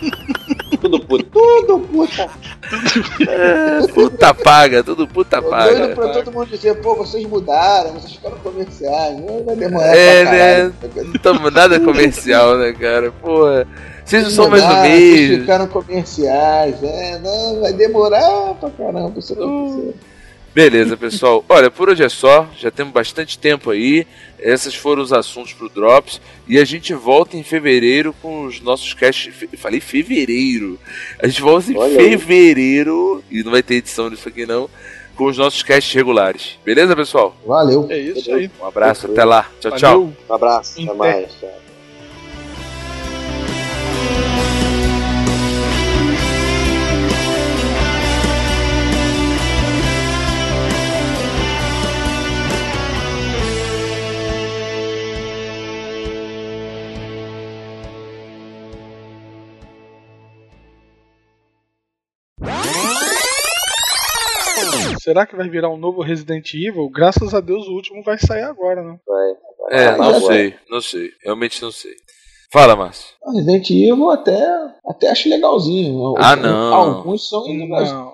[1.20, 2.30] Tudo puto.
[2.70, 3.32] Tudo puta.
[3.32, 5.76] É, puta paga, tudo puta Tô paga.
[5.76, 10.24] doido pra todo mundo dizer, pô, vocês mudaram, vocês ficaram comerciais, não vai demorar É,
[10.24, 10.74] pra né?
[11.04, 13.12] Não estamos nada comercial, né, cara?
[13.12, 13.68] Porra.
[14.06, 19.14] Vocês não são mais do Mudaram, Vocês ficaram comerciais, é, não, vai demorar pra caramba
[19.18, 19.94] isso acontecer.
[20.54, 21.44] Beleza, pessoal.
[21.50, 22.48] Olha, por hoje é só.
[22.60, 24.06] Já temos bastante tempo aí.
[24.40, 26.22] Esses foram os assuntos pro Drops.
[26.48, 29.34] E a gente volta em fevereiro com os nossos casts.
[29.58, 30.80] Falei fevereiro.
[31.20, 32.10] A gente volta em Olha aí.
[32.10, 33.24] fevereiro.
[33.32, 34.70] E não vai ter edição disso aqui não.
[35.16, 36.60] Com os nossos casts regulares.
[36.64, 37.36] Beleza, pessoal?
[37.46, 37.88] Valeu.
[37.90, 38.50] É isso aí.
[38.62, 39.50] Um abraço, até lá.
[39.60, 40.00] Tchau, tchau.
[40.02, 40.18] Valeu.
[40.30, 41.32] Um abraço, até mais.
[41.40, 41.63] Tchau.
[65.04, 66.90] Será que vai virar um novo Resident Evil?
[66.90, 68.98] Graças a Deus o último vai sair agora, né?
[69.06, 69.32] Vai.
[69.82, 70.56] É, vai, não sei.
[70.70, 71.10] Não sei.
[71.24, 71.92] Realmente não sei.
[72.52, 73.08] Fala, Márcio.
[73.34, 74.40] Resident Evil até,
[74.88, 76.14] até acho legalzinho.
[76.18, 76.74] Ah, não.
[76.74, 77.92] Alguns são legais.
[77.92, 78.14] Não.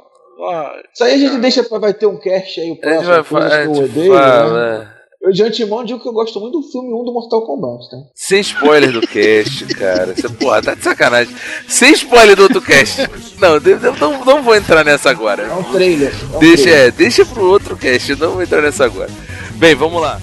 [0.50, 1.78] Ah, Isso aí a gente deixa pra.
[1.78, 3.50] Vai ter um cast aí, o A gente próximo, vai falar.
[3.50, 4.14] que eu tipo, odeio.
[4.14, 4.20] né?
[4.20, 4.99] fala, é.
[5.22, 7.98] Eu de antemão digo que eu gosto muito do filme 1 do Mortal Kombat, tá?
[8.16, 10.16] Sem spoiler do cast, cara.
[10.16, 11.36] Você, porra, tá de sacanagem.
[11.68, 13.02] Sem spoiler do outro cast.
[13.38, 13.60] Não,
[14.00, 15.44] não, não vou entrar nessa agora.
[15.44, 16.14] É um trailer.
[16.34, 16.88] É um Deixa, trailer.
[16.88, 19.10] é, deixa pro outro cast, não vou entrar nessa agora.
[19.56, 20.22] Bem, vamos lá.